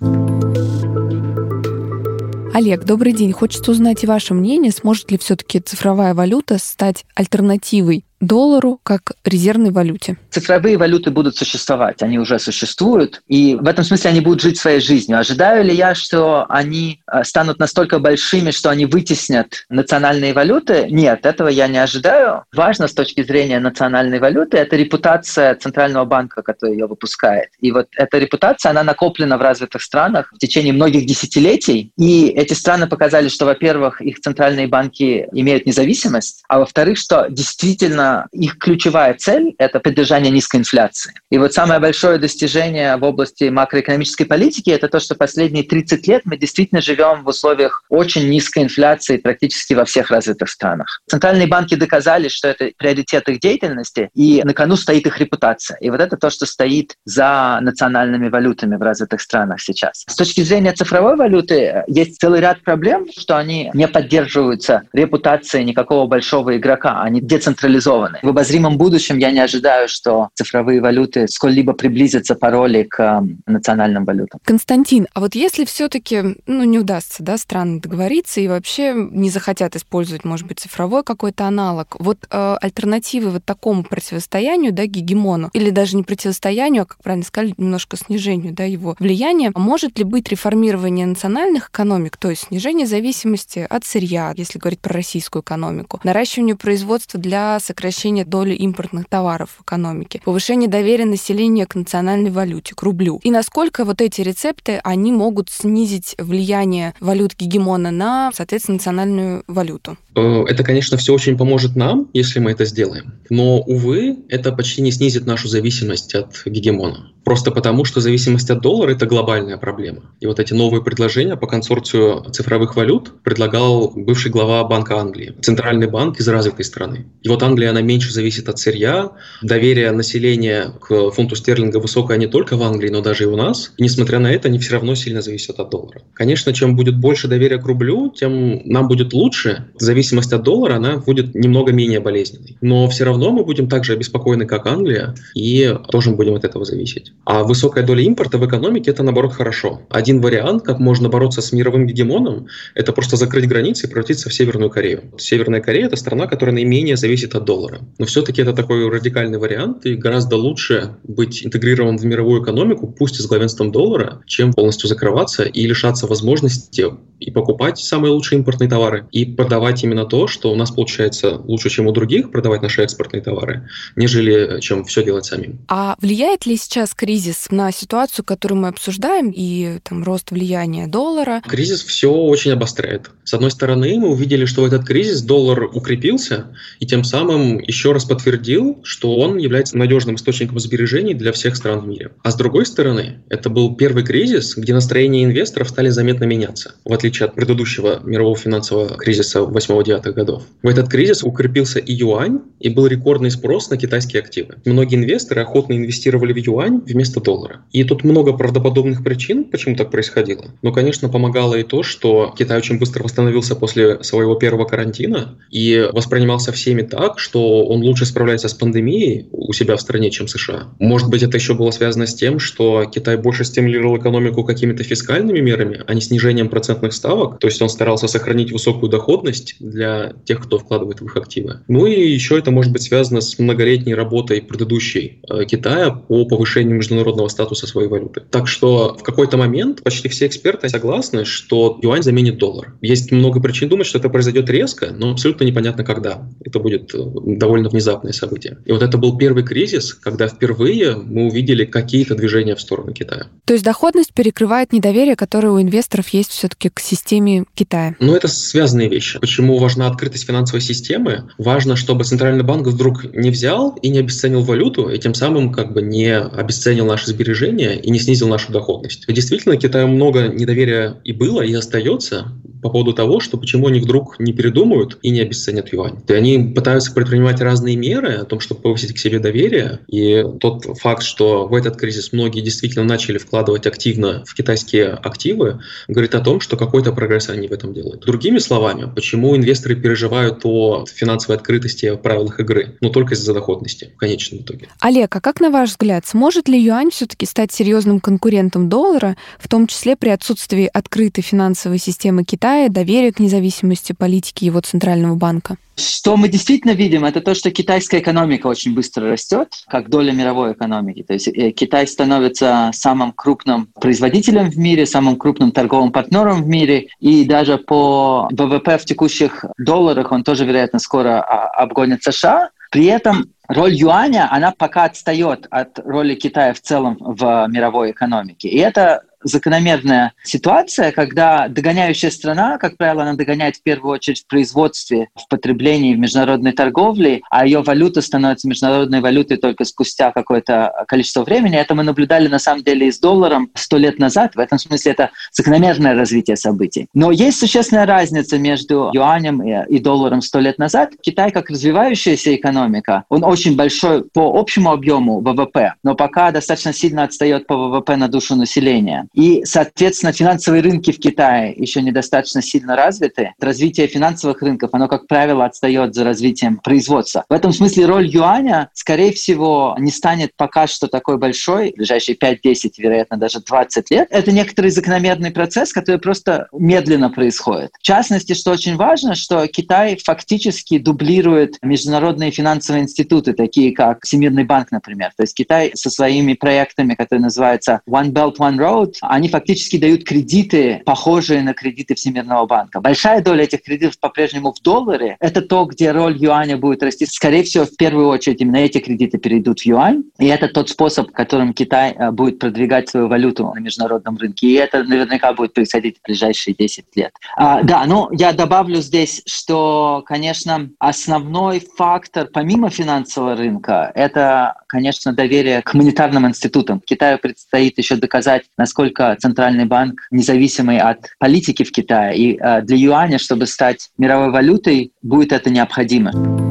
Олег, 2.52 2.84
добрый 2.84 3.12
день. 3.12 3.32
Хочется 3.32 3.70
узнать 3.70 4.04
ваше 4.04 4.34
мнение, 4.34 4.72
сможет 4.72 5.12
ли 5.12 5.18
все-таки 5.18 5.60
цифровая 5.60 6.14
валюта 6.14 6.58
стать 6.58 7.04
альтернативой 7.14 8.04
доллару 8.20 8.80
как 8.82 9.12
резервной 9.24 9.70
валюте? 9.70 10.18
Цифровые 10.30 10.76
валюты 10.76 11.10
будут 11.10 11.36
существовать, 11.36 12.02
они 12.02 12.18
уже 12.18 12.38
существуют, 12.38 13.22
и 13.26 13.56
в 13.56 13.66
этом 13.66 13.84
смысле 13.84 14.10
они 14.10 14.20
будут 14.20 14.42
жить 14.42 14.58
своей 14.58 14.80
жизнью. 14.80 15.18
Ожидаю 15.18 15.64
ли 15.64 15.74
я, 15.74 15.94
что 15.94 16.46
они 16.48 17.00
э, 17.10 17.24
станут 17.24 17.58
настолько 17.58 17.98
большими, 17.98 18.50
что 18.50 18.70
они 18.70 18.86
вытеснят 18.86 19.64
национальные 19.68 20.32
валюты? 20.32 20.86
Нет, 20.90 21.26
этого 21.26 21.48
я 21.48 21.66
не 21.68 21.78
ожидаю. 21.78 22.44
Важно 22.52 22.86
с 22.86 22.94
точки 22.94 23.22
зрения 23.22 23.58
национальной 23.58 24.20
валюты 24.20 24.58
это 24.58 24.76
репутация 24.76 25.54
Центрального 25.54 26.04
банка, 26.04 26.42
который 26.42 26.72
ее 26.74 26.86
выпускает. 26.86 27.48
И 27.58 27.72
вот 27.72 27.88
эта 27.96 28.18
репутация, 28.18 28.70
она 28.70 28.82
накоплена 28.82 29.36
в 29.36 29.42
развитых 29.42 29.82
странах 29.82 30.32
в 30.32 30.38
течение 30.38 30.72
многих 30.72 31.06
десятилетий, 31.06 31.92
и 31.98 32.28
эти 32.28 32.54
страны 32.54 32.86
показали, 32.86 33.28
что, 33.28 33.46
во-первых, 33.46 34.00
их 34.00 34.20
центральные 34.20 34.68
банки 34.68 35.28
имеют 35.32 35.66
независимость, 35.66 36.42
а 36.48 36.58
во-вторых, 36.60 36.98
что 36.98 37.26
действительно 37.28 38.28
их 38.32 38.58
ключевая 38.58 39.14
цель– 39.14 39.54
это 39.58 39.80
поддержание 39.80 40.19
низкой 40.28 40.56
инфляции. 40.58 41.14
И 41.30 41.38
вот 41.38 41.52
самое 41.52 41.80
большое 41.80 42.18
достижение 42.18 42.96
в 42.96 43.04
области 43.04 43.44
макроэкономической 43.44 44.26
политики– 44.26 44.70
это 44.70 44.88
то, 44.88 45.00
что 45.00 45.14
последние 45.14 45.64
30 45.64 46.06
лет 46.06 46.22
мы 46.24 46.36
действительно 46.36 46.80
живем 46.80 47.24
в 47.24 47.28
условиях 47.28 47.84
очень 47.88 48.28
низкой 48.28 48.64
инфляции 48.64 49.16
практически 49.16 49.74
во 49.74 49.84
всех 49.84 50.10
развитых 50.10 50.50
странах. 50.50 51.00
Центральные 51.08 51.46
банки 51.46 51.74
доказали, 51.74 52.28
что 52.28 52.48
это 52.48 52.70
приоритет 52.76 53.28
их 53.28 53.40
деятельности, 53.40 54.10
и 54.14 54.42
на 54.44 54.54
кону 54.54 54.76
стоит 54.76 55.06
их 55.06 55.18
репутация. 55.18 55.76
И 55.78 55.90
вот 55.90 56.00
это 56.00 56.16
то, 56.16 56.30
что 56.30 56.46
стоит 56.46 56.94
за 57.04 57.58
национальными 57.62 58.28
валютами 58.28 58.76
в 58.76 58.82
развитых 58.82 59.20
странах 59.20 59.60
сейчас. 59.60 60.04
С 60.06 60.16
точки 60.16 60.42
зрения 60.42 60.72
цифровой 60.72 61.16
валюты 61.16 61.84
есть 61.86 62.20
целый 62.20 62.40
ряд 62.40 62.62
проблем, 62.62 63.06
что 63.16 63.36
они 63.36 63.70
не 63.74 63.88
поддерживаются 63.88 64.82
репутацией 64.92 65.64
никакого 65.64 66.06
большого 66.06 66.56
игрока, 66.56 67.02
они 67.02 67.20
децентрализованы. 67.20 68.18
В 68.22 68.28
обозримом 68.28 68.76
будущем 68.76 69.18
я 69.18 69.30
не 69.30 69.40
ожидаю, 69.40 69.88
что 69.88 70.09
цифровые 70.34 70.80
валюты 70.80 71.28
сколь-либо 71.28 71.72
приблизятся 71.72 72.34
по 72.34 72.50
роли 72.50 72.84
к 72.84 73.00
э, 73.00 73.50
национальным 73.50 74.04
валютам. 74.04 74.40
Константин, 74.44 75.06
а 75.14 75.20
вот 75.20 75.34
если 75.34 75.64
все-таки 75.64 76.36
ну, 76.46 76.64
не 76.64 76.78
удастся 76.78 77.22
да, 77.22 77.36
страны 77.38 77.80
договориться 77.80 78.40
и 78.40 78.48
вообще 78.48 78.94
не 78.94 79.30
захотят 79.30 79.76
использовать, 79.76 80.24
может 80.24 80.46
быть, 80.46 80.60
цифровой 80.60 81.02
какой-то 81.02 81.44
аналог, 81.46 81.96
вот 81.98 82.18
э, 82.30 82.56
альтернативы 82.60 83.30
вот 83.30 83.44
такому 83.44 83.84
противостоянию, 83.84 84.72
да, 84.72 84.86
гегемону, 84.86 85.50
или 85.52 85.70
даже 85.70 85.96
не 85.96 86.02
противостоянию, 86.02 86.82
а, 86.82 86.86
как 86.86 87.02
правильно 87.02 87.24
сказали, 87.24 87.54
немножко 87.56 87.96
снижению 87.96 88.52
да, 88.52 88.64
его 88.64 88.96
влияния, 88.98 89.52
может 89.54 89.98
ли 89.98 90.04
быть 90.04 90.28
реформирование 90.28 91.06
национальных 91.06 91.68
экономик, 91.70 92.16
то 92.16 92.30
есть 92.30 92.48
снижение 92.48 92.86
зависимости 92.86 93.66
от 93.68 93.84
сырья, 93.84 94.32
если 94.36 94.58
говорить 94.58 94.80
про 94.80 94.94
российскую 94.94 95.42
экономику, 95.42 96.00
наращивание 96.04 96.56
производства 96.56 97.20
для 97.20 97.58
сокращения 97.60 98.24
доли 98.24 98.54
импортных 98.54 99.06
товаров 99.08 99.50
в 99.58 99.62
экономике, 99.62 99.99
повышение 100.24 100.68
доверия 100.68 101.04
населения 101.04 101.66
к 101.66 101.74
национальной 101.74 102.30
валюте, 102.30 102.74
к 102.74 102.82
рублю. 102.82 103.20
И 103.22 103.30
насколько 103.30 103.84
вот 103.84 104.00
эти 104.00 104.20
рецепты, 104.20 104.80
они 104.84 105.12
могут 105.12 105.50
снизить 105.50 106.14
влияние 106.18 106.94
валют 107.00 107.34
гегемона 107.38 107.90
на, 107.90 108.30
соответственно, 108.34 108.76
национальную 108.76 109.44
валюту? 109.46 109.96
Э, 110.14 110.44
это, 110.48 110.64
конечно, 110.64 110.96
все 110.96 111.14
очень 111.14 111.36
поможет 111.36 111.76
нам, 111.76 112.08
если 112.12 112.40
мы 112.40 112.52
это 112.52 112.64
сделаем. 112.64 113.14
Но, 113.30 113.60
увы, 113.60 114.18
это 114.28 114.52
почти 114.52 114.82
не 114.82 114.92
снизит 114.92 115.26
нашу 115.26 115.48
зависимость 115.48 116.14
от 116.14 116.42
гегемона. 116.44 117.10
Просто 117.30 117.52
потому, 117.52 117.84
что 117.84 118.00
зависимость 118.00 118.50
от 118.50 118.60
доллара– 118.60 118.90
это 118.90 119.06
глобальная 119.06 119.56
проблема. 119.56 120.02
И 120.18 120.26
вот 120.26 120.40
эти 120.40 120.52
новые 120.52 120.82
предложения 120.82 121.36
по 121.36 121.46
консорцию 121.46 122.24
цифровых 122.32 122.74
валют 122.74 123.22
предлагал 123.22 123.92
бывший 123.94 124.32
глава 124.32 124.64
Банка 124.64 124.96
Англии, 124.96 125.36
центральный 125.40 125.86
банк 125.86 126.18
из 126.18 126.26
развитой 126.26 126.64
страны. 126.64 127.06
И 127.22 127.28
вот 127.28 127.44
Англия, 127.44 127.70
она 127.70 127.82
меньше 127.82 128.12
зависит 128.12 128.48
от 128.48 128.58
сырья, 128.58 129.12
доверие 129.42 129.92
населения 129.92 130.72
к 130.80 131.12
фунту 131.12 131.36
стерлинга 131.36 131.76
высокое 131.76 132.18
не 132.18 132.26
только 132.26 132.56
в 132.56 132.64
Англии, 132.64 132.88
но 132.88 133.00
даже 133.00 133.22
и 133.22 133.26
у 133.28 133.36
нас. 133.36 133.74
И 133.76 133.84
несмотря 133.84 134.18
на 134.18 134.32
это, 134.32 134.48
они 134.48 134.58
все 134.58 134.72
равно 134.72 134.96
сильно 134.96 135.22
зависят 135.22 135.60
от 135.60 135.70
доллара. 135.70 136.02
Конечно, 136.14 136.52
чем 136.52 136.74
будет 136.74 136.98
больше 136.98 137.28
доверия 137.28 137.58
к 137.58 137.64
рублю, 137.64 138.10
тем 138.10 138.60
нам 138.64 138.88
будет 138.88 139.12
лучше. 139.12 139.66
Зависимость 139.78 140.32
от 140.32 140.42
доллара, 140.42 140.74
она 140.74 140.96
будет 140.96 141.36
немного 141.36 141.70
менее 141.70 142.00
болезненной. 142.00 142.58
Но 142.60 142.88
все 142.88 143.04
равно 143.04 143.30
мы 143.30 143.44
будем 143.44 143.68
так 143.68 143.84
же 143.84 143.92
обеспокоены, 143.92 144.46
как 144.46 144.66
Англия, 144.66 145.14
и 145.36 145.76
тоже 145.92 146.10
будем 146.10 146.34
от 146.34 146.44
этого 146.44 146.64
зависеть. 146.64 147.12
А 147.24 147.44
высокая 147.44 147.84
доля 147.84 148.02
импорта 148.02 148.38
в 148.38 148.46
экономике– 148.46 148.90
это, 148.92 149.02
наоборот, 149.02 149.32
хорошо. 149.32 149.82
Один 149.90 150.20
вариант, 150.20 150.64
как 150.64 150.78
можно 150.78 151.08
бороться 151.08 151.42
с 151.42 151.52
мировым 151.52 151.86
гегемоном, 151.86 152.46
это 152.74 152.92
просто 152.92 153.16
закрыть 153.16 153.46
границы 153.46 153.86
и 153.86 153.90
превратиться 153.90 154.30
в 154.30 154.34
Северную 154.34 154.70
Корею. 154.70 155.12
Северная 155.18 155.60
Корея– 155.60 155.86
это 155.88 155.96
страна, 155.96 156.26
которая 156.26 156.54
наименее 156.54 156.96
зависит 156.96 157.34
от 157.34 157.44
доллара. 157.44 157.80
Но 157.98 158.06
все-таки 158.06 158.42
это 158.42 158.52
такой 158.52 158.88
радикальный 158.88 159.38
вариант, 159.38 159.86
и 159.86 159.94
гораздо 159.94 160.36
лучше 160.36 160.96
быть 161.04 161.44
интегрирован 161.44 161.98
в 161.98 162.04
мировую 162.04 162.42
экономику, 162.42 162.86
пусть 162.86 163.18
и 163.20 163.22
с 163.22 163.26
главенством 163.26 163.70
доллара, 163.70 164.22
чем 164.26 164.52
полностью 164.52 164.88
закрываться 164.88 165.44
и 165.44 165.66
лишаться 165.66 166.06
возможности 166.06 166.86
и 167.20 167.30
покупать 167.30 167.78
самые 167.78 168.12
лучшие 168.12 168.38
импортные 168.38 168.68
товары, 168.68 169.06
и 169.12 169.26
продавать 169.26 169.84
именно 169.84 170.06
то, 170.06 170.26
что 170.26 170.50
у 170.50 170.56
нас 170.56 170.70
получается 170.70 171.36
лучше, 171.44 171.68
чем 171.68 171.86
у 171.86 171.92
других, 171.92 172.30
продавать 172.30 172.62
наши 172.62 172.82
экспортные 172.82 173.22
товары, 173.22 173.68
нежели 173.94 174.58
чем 174.60 174.84
все 174.84 175.04
делать 175.04 175.26
самим. 175.26 175.58
А 175.68 175.96
влияет 176.00 176.46
ли 176.46 176.56
сейчас 176.56 176.94
кризис 177.00 177.46
на 177.50 177.72
ситуацию, 177.72 178.26
которую 178.26 178.60
мы 178.60 178.68
обсуждаем, 178.68 179.32
и 179.34 179.78
там 179.82 180.04
рост 180.04 180.32
влияния 180.32 180.86
доллара? 180.86 181.40
Кризис 181.48 181.82
все 181.82 182.12
очень 182.12 182.52
обостряет. 182.52 183.10
С 183.24 183.32
одной 183.32 183.50
стороны, 183.50 183.98
мы 183.98 184.10
увидели, 184.10 184.44
что 184.44 184.60
в 184.60 184.64
этот 184.66 184.84
кризис 184.86 185.22
доллар 185.22 185.64
укрепился, 185.64 186.48
и 186.78 186.86
тем 186.86 187.02
самым 187.02 187.58
еще 187.58 187.92
раз 187.92 188.04
подтвердил, 188.04 188.80
что 188.82 189.16
он 189.16 189.38
является 189.38 189.78
надежным 189.78 190.16
источником 190.16 190.58
сбережений 190.60 191.14
для 191.14 191.32
всех 191.32 191.56
стран 191.56 191.80
в 191.80 191.88
мире. 191.88 192.10
А 192.22 192.30
с 192.32 192.34
другой 192.34 192.66
стороны, 192.66 193.22
это 193.30 193.48
был 193.48 193.76
первый 193.76 194.04
кризис, 194.04 194.54
где 194.54 194.74
настроения 194.74 195.24
инвесторов 195.24 195.70
стали 195.70 195.88
заметно 195.88 196.24
меняться, 196.24 196.74
в 196.84 196.92
отличие 196.92 197.28
от 197.28 197.34
предыдущего 197.34 198.00
мирового 198.04 198.36
финансового 198.36 198.98
кризиса 198.98 199.38
8-9 199.38 200.12
годов. 200.12 200.42
В 200.62 200.68
этот 200.68 200.90
кризис 200.90 201.22
укрепился 201.22 201.78
и 201.78 201.94
юань, 201.94 202.40
и 202.58 202.68
был 202.68 202.86
рекордный 202.86 203.30
спрос 203.30 203.70
на 203.70 203.78
китайские 203.78 204.20
активы. 204.20 204.56
Многие 204.66 204.96
инвесторы 204.96 205.40
охотно 205.40 205.72
инвестировали 205.72 206.34
в 206.34 206.36
юань 206.36 206.82
вместо 206.90 207.20
доллара. 207.20 207.62
И 207.72 207.84
тут 207.84 208.04
много 208.04 208.32
правдоподобных 208.32 209.02
причин, 209.04 209.44
почему 209.44 209.76
так 209.76 209.90
происходило. 209.90 210.46
Но, 210.62 210.72
конечно, 210.72 211.08
помогало 211.08 211.54
и 211.54 211.62
то, 211.62 211.82
что 211.82 212.34
Китай 212.36 212.58
очень 212.58 212.78
быстро 212.78 213.02
восстановился 213.02 213.56
после 213.56 214.02
своего 214.02 214.34
первого 214.34 214.64
карантина 214.64 215.38
и 215.50 215.88
воспринимался 215.92 216.52
всеми 216.52 216.82
так, 216.82 217.18
что 217.18 217.64
он 217.66 217.82
лучше 217.82 218.06
справляется 218.06 218.48
с 218.48 218.54
пандемией 218.54 219.28
у 219.32 219.52
себя 219.52 219.76
в 219.76 219.80
стране, 219.80 220.10
чем 220.10 220.28
США. 220.28 220.68
Может 220.78 221.08
быть, 221.08 221.22
это 221.22 221.36
еще 221.36 221.54
было 221.54 221.70
связано 221.70 222.06
с 222.06 222.14
тем, 222.14 222.38
что 222.38 222.84
Китай 222.84 223.16
больше 223.16 223.44
стимулировал 223.44 223.98
экономику 223.98 224.44
какими-то 224.44 224.82
фискальными 224.84 225.40
мерами, 225.40 225.82
а 225.86 225.94
не 225.94 226.00
снижением 226.00 226.48
процентных 226.48 226.92
ставок. 226.92 227.38
То 227.38 227.46
есть 227.48 227.60
он 227.62 227.68
старался 227.68 228.08
сохранить 228.08 228.52
высокую 228.52 228.90
доходность 228.90 229.56
для 229.60 230.12
тех, 230.24 230.42
кто 230.42 230.58
вкладывает 230.58 231.00
в 231.00 231.04
их 231.04 231.16
активы. 231.16 231.60
Ну 231.68 231.86
и 231.86 232.10
еще 232.10 232.38
это 232.38 232.50
может 232.50 232.72
быть 232.72 232.82
связано 232.82 233.20
с 233.20 233.38
многолетней 233.38 233.94
работой 233.94 234.42
предыдущей 234.42 235.20
э, 235.28 235.44
Китая 235.44 235.90
по 235.90 236.24
повышению 236.24 236.76
международного 236.80 237.28
статуса 237.28 237.66
своей 237.66 237.88
валюты. 237.88 238.22
Так 238.30 238.48
что 238.48 238.96
в 238.98 239.02
какой-то 239.02 239.36
момент 239.36 239.82
почти 239.82 240.08
все 240.08 240.26
эксперты 240.26 240.68
согласны, 240.68 241.24
что 241.24 241.78
юань 241.82 242.02
заменит 242.02 242.38
доллар. 242.38 242.74
Есть 242.80 243.12
много 243.12 243.40
причин 243.40 243.68
думать, 243.68 243.86
что 243.86 243.98
это 243.98 244.08
произойдет 244.08 244.50
резко, 244.50 244.90
но 244.90 245.12
абсолютно 245.12 245.44
непонятно 245.44 245.84
когда. 245.84 246.28
Это 246.44 246.58
будет 246.58 246.94
э, 246.94 246.98
довольно 247.38 247.68
внезапное 247.68 248.12
событие. 248.12 248.58
И 248.64 248.72
вот 248.72 248.82
это 248.82 248.98
был 248.98 249.16
первый 249.16 249.44
кризис, 249.44 249.94
когда 249.94 250.26
впервые 250.28 250.96
мы 250.96 251.26
увидели 251.26 251.64
какие-то 251.64 252.14
движения 252.14 252.56
в 252.56 252.60
сторону 252.60 252.92
Китая. 252.92 253.26
То 253.44 253.52
есть 253.52 253.64
доходность 253.64 254.14
перекрывает 254.14 254.72
недоверие, 254.72 255.16
которое 255.16 255.48
у 255.48 255.60
инвесторов 255.60 256.08
есть 256.08 256.30
все-таки 256.30 256.70
к 256.70 256.80
системе 256.80 257.44
Китая? 257.54 257.94
Ну, 258.00 258.14
это 258.14 258.28
связанные 258.28 258.88
вещи. 258.88 259.18
Почему 259.18 259.58
важна 259.58 259.86
открытость 259.86 260.26
финансовой 260.26 260.60
системы? 260.60 261.30
Важно, 261.38 261.76
чтобы 261.76 262.04
центральный 262.04 262.44
банк 262.44 262.66
вдруг 262.66 263.04
не 263.14 263.30
взял 263.30 263.76
и 263.82 263.88
не 263.88 263.98
обесценил 263.98 264.42
валюту, 264.42 264.88
и 264.88 264.98
тем 264.98 265.14
самым 265.14 265.52
как 265.52 265.72
бы 265.72 265.82
не 265.82 266.16
обесценил 266.16 266.69
обесценил 266.70 266.86
наши 266.86 267.08
сбережения 267.08 267.74
и 267.74 267.90
не 267.90 267.98
снизил 267.98 268.28
нашу 268.28 268.52
доходность. 268.52 269.04
Действительно, 269.08 269.56
Китаю 269.56 269.88
много 269.88 270.28
недоверия 270.28 271.00
и 271.04 271.12
было, 271.12 271.42
и 271.42 271.52
остается 271.52 272.32
по 272.62 272.70
поводу 272.70 272.92
того, 272.92 273.20
что 273.20 273.36
почему 273.36 273.68
они 273.68 273.80
вдруг 273.80 274.18
не 274.18 274.32
передумают 274.32 274.98
и 275.02 275.10
не 275.10 275.20
обесценят 275.20 275.72
юань. 275.72 276.00
И 276.06 276.12
они 276.12 276.52
пытаются 276.54 276.92
предпринимать 276.92 277.40
разные 277.40 277.76
меры 277.76 278.14
о 278.14 278.24
том, 278.24 278.40
чтобы 278.40 278.60
повысить 278.60 278.94
к 278.94 278.98
себе 278.98 279.18
доверие. 279.18 279.80
И 279.88 280.24
тот 280.40 280.64
факт, 280.78 281.02
что 281.02 281.46
в 281.46 281.54
этот 281.54 281.76
кризис 281.76 282.12
многие 282.12 282.40
действительно 282.40 282.84
начали 282.84 283.18
вкладывать 283.18 283.66
активно 283.66 284.24
в 284.26 284.34
китайские 284.34 284.88
активы, 284.88 285.60
говорит 285.88 286.14
о 286.14 286.20
том, 286.20 286.40
что 286.40 286.56
какой-то 286.56 286.92
прогресс 286.92 287.28
они 287.28 287.48
в 287.48 287.52
этом 287.52 287.72
делают. 287.72 288.04
Другими 288.04 288.38
словами, 288.38 288.90
почему 288.94 289.36
инвесторы 289.36 289.76
переживают 289.76 290.40
о 290.44 290.84
финансовой 290.86 291.36
открытости 291.36 291.86
о 291.86 291.96
правилах 291.96 292.40
игры? 292.40 292.76
Но 292.80 292.90
только 292.90 293.14
из-за 293.14 293.34
доходности 293.34 293.90
в 293.94 293.98
конечном 293.98 294.42
итоге. 294.42 294.68
Олег, 294.80 295.14
а 295.14 295.20
как 295.20 295.40
на 295.40 295.50
ваш 295.50 295.70
взгляд, 295.70 296.06
сможет 296.06 296.48
ли 296.48 296.62
юань 296.62 296.90
все-таки 296.90 297.26
стать 297.26 297.52
серьезным 297.52 298.00
конкурентом 298.00 298.68
доллара, 298.68 299.16
в 299.38 299.48
том 299.48 299.66
числе 299.66 299.96
при 299.96 300.10
отсутствии 300.10 300.68
открытой 300.72 301.22
финансовой 301.22 301.78
системы 301.78 302.24
Китая, 302.24 302.49
доверия 302.68 303.12
к 303.12 303.20
независимости 303.20 303.92
политики 303.92 304.44
его 304.44 304.60
центрального 304.60 305.14
банка? 305.14 305.56
Что 305.76 306.16
мы 306.16 306.28
действительно 306.28 306.72
видим, 306.72 307.04
это 307.04 307.20
то, 307.20 307.34
что 307.34 307.50
китайская 307.50 308.00
экономика 308.00 308.46
очень 308.46 308.74
быстро 308.74 309.10
растет, 309.10 309.48
как 309.66 309.88
доля 309.88 310.12
мировой 310.12 310.52
экономики. 310.52 311.02
То 311.02 311.14
есть 311.14 311.28
э, 311.28 311.52
Китай 311.52 311.86
становится 311.86 312.70
самым 312.74 313.12
крупным 313.12 313.68
производителем 313.80 314.50
в 314.50 314.58
мире, 314.58 314.84
самым 314.84 315.16
крупным 315.16 315.52
торговым 315.52 315.90
партнером 315.90 316.42
в 316.42 316.46
мире, 316.46 316.88
и 316.98 317.24
даже 317.24 317.56
по 317.56 318.28
ВВП 318.30 318.78
в 318.78 318.84
текущих 318.84 319.44
долларах 319.56 320.12
он 320.12 320.22
тоже, 320.22 320.44
вероятно, 320.44 320.78
скоро 320.78 321.22
а, 321.22 321.48
обгонит 321.62 322.02
США. 322.02 322.50
При 322.70 322.84
этом 322.84 323.30
роль 323.48 323.74
юаня, 323.74 324.28
она 324.30 324.52
пока 324.56 324.84
отстает 324.84 325.46
от 325.50 325.78
роли 325.78 326.14
Китая 326.14 326.52
в 326.54 326.60
целом 326.60 326.96
в 327.00 327.46
мировой 327.48 327.90
экономике. 327.92 328.48
И 328.48 328.58
это 328.58 329.02
закономерная 329.22 330.12
ситуация, 330.22 330.92
когда 330.92 331.48
догоняющая 331.48 332.10
страна, 332.10 332.58
как 332.58 332.76
правило, 332.76 333.02
она 333.02 333.14
догоняет 333.14 333.56
в 333.56 333.62
первую 333.62 333.92
очередь 333.92 334.22
в 334.22 334.26
производстве, 334.26 335.08
в 335.14 335.28
потреблении, 335.28 335.94
в 335.94 335.98
международной 335.98 336.52
торговле, 336.52 337.20
а 337.30 337.44
ее 337.44 337.62
валюта 337.62 338.00
становится 338.02 338.48
международной 338.48 339.00
валютой 339.00 339.36
только 339.36 339.64
спустя 339.64 340.12
какое-то 340.12 340.84
количество 340.88 341.24
времени. 341.24 341.56
Это 341.56 341.74
мы 341.74 341.82
наблюдали 341.82 342.28
на 342.28 342.38
самом 342.38 342.62
деле 342.62 342.88
и 342.88 342.92
с 342.92 342.98
долларом 342.98 343.50
сто 343.54 343.76
лет 343.76 343.98
назад. 343.98 344.34
В 344.34 344.38
этом 344.38 344.58
смысле 344.58 344.92
это 344.92 345.10
закономерное 345.32 345.94
развитие 345.94 346.36
событий. 346.36 346.88
Но 346.94 347.10
есть 347.10 347.38
существенная 347.38 347.86
разница 347.86 348.38
между 348.38 348.90
юанем 348.92 349.42
и, 349.42 349.78
долларом 349.78 350.22
сто 350.22 350.40
лет 350.40 350.58
назад. 350.58 350.92
Китай, 351.00 351.30
как 351.30 351.50
развивающаяся 351.50 352.34
экономика, 352.34 353.04
он 353.08 353.24
очень 353.24 353.56
большой 353.56 354.04
по 354.04 354.38
общему 354.38 354.70
объему 354.70 355.20
ВВП, 355.20 355.74
но 355.82 355.94
пока 355.94 356.30
достаточно 356.30 356.72
сильно 356.72 357.04
отстает 357.04 357.46
по 357.46 357.56
ВВП 357.56 357.96
на 357.96 358.08
душу 358.08 358.36
населения. 358.36 359.06
И, 359.14 359.44
соответственно, 359.44 360.12
финансовые 360.12 360.62
рынки 360.62 360.92
в 360.92 360.98
Китае 360.98 361.52
еще 361.56 361.82
недостаточно 361.82 362.42
сильно 362.42 362.76
развиты. 362.76 363.32
Развитие 363.40 363.86
финансовых 363.86 364.42
рынков, 364.42 364.70
оно, 364.72 364.88
как 364.88 365.06
правило, 365.06 365.44
отстает 365.44 365.94
за 365.94 366.04
развитием 366.04 366.58
производства. 366.58 367.24
В 367.28 367.32
этом 367.32 367.52
смысле 367.52 367.86
роль 367.86 368.06
юаня, 368.06 368.70
скорее 368.74 369.12
всего, 369.12 369.76
не 369.78 369.90
станет 369.90 370.32
пока 370.36 370.66
что 370.66 370.86
такой 370.86 371.18
большой, 371.18 371.72
в 371.72 371.76
ближайшие 371.76 372.16
5-10, 372.16 372.72
вероятно, 372.78 373.16
даже 373.16 373.40
20 373.40 373.90
лет. 373.90 374.08
Это 374.10 374.32
некоторый 374.32 374.70
закономерный 374.70 375.30
процесс, 375.30 375.72
который 375.72 376.00
просто 376.00 376.48
медленно 376.52 377.10
происходит. 377.10 377.70
В 377.78 377.82
частности, 377.82 378.34
что 378.34 378.52
очень 378.52 378.76
важно, 378.76 379.14
что 379.14 379.46
Китай 379.46 379.98
фактически 380.02 380.78
дублирует 380.78 381.56
международные 381.62 382.30
финансовые 382.30 382.84
институты, 382.84 383.32
такие 383.32 383.72
как 383.72 384.04
Всемирный 384.04 384.44
банк, 384.44 384.70
например. 384.70 385.10
То 385.16 385.24
есть 385.24 385.34
Китай 385.34 385.72
со 385.74 385.90
своими 385.90 386.34
проектами, 386.34 386.94
которые 386.94 387.22
называются 387.24 387.80
One 387.88 388.12
Belt, 388.12 388.36
One 388.38 388.58
Road, 388.58 388.94
они 389.00 389.28
фактически 389.28 389.78
дают 389.78 390.04
кредиты, 390.04 390.82
похожие 390.84 391.42
на 391.42 391.54
кредиты 391.54 391.94
Всемирного 391.94 392.46
банка. 392.46 392.80
Большая 392.80 393.22
доля 393.22 393.44
этих 393.44 393.62
кредитов 393.62 393.98
по-прежнему 393.98 394.52
в 394.52 394.60
долларе. 394.62 395.16
Это 395.20 395.42
то, 395.42 395.64
где 395.64 395.92
роль 395.92 396.16
юаня 396.16 396.56
будет 396.56 396.82
расти. 396.82 397.06
Скорее 397.06 397.42
всего, 397.42 397.64
в 397.64 397.76
первую 397.76 398.08
очередь 398.08 398.40
именно 398.40 398.56
эти 398.56 398.78
кредиты 398.78 399.18
перейдут 399.18 399.60
в 399.60 399.66
юань. 399.66 400.04
И 400.18 400.26
это 400.26 400.48
тот 400.48 400.68
способ, 400.68 401.10
которым 401.12 401.52
Китай 401.52 401.92
э, 401.92 402.10
будет 402.10 402.38
продвигать 402.38 402.88
свою 402.88 403.08
валюту 403.08 403.52
на 403.54 403.60
международном 403.60 404.16
рынке. 404.16 404.46
И 404.46 404.52
это 404.54 404.84
наверняка 404.84 405.32
будет 405.32 405.54
происходить 405.54 405.98
в 405.98 406.02
ближайшие 406.06 406.54
10 406.54 406.84
лет. 406.96 407.12
А, 407.36 407.62
да, 407.62 407.84
ну 407.86 408.08
я 408.12 408.32
добавлю 408.32 408.76
здесь, 408.80 409.22
что, 409.26 410.02
конечно, 410.06 410.70
основной 410.78 411.60
фактор 411.76 412.28
помимо 412.32 412.70
финансового 412.70 413.36
рынка, 413.36 413.90
это, 413.94 414.54
конечно, 414.66 415.12
доверие 415.12 415.62
к 415.62 415.74
монетарным 415.74 416.26
институтам. 416.26 416.80
Китаю 416.80 417.18
предстоит 417.18 417.78
еще 417.78 417.96
доказать, 417.96 418.44
насколько 418.56 418.89
насколько 418.90 419.16
Центральный 419.20 419.64
банк 419.64 420.00
независимый 420.10 420.78
от 420.78 420.98
политики 421.18 421.62
в 421.62 421.72
Китае. 421.72 422.16
И 422.16 422.38
э, 422.38 422.62
для 422.62 422.76
юаня, 422.76 423.18
чтобы 423.18 423.46
стать 423.46 423.90
мировой 423.98 424.30
валютой, 424.30 424.92
будет 425.02 425.32
это 425.32 425.50
необходимо. 425.50 426.49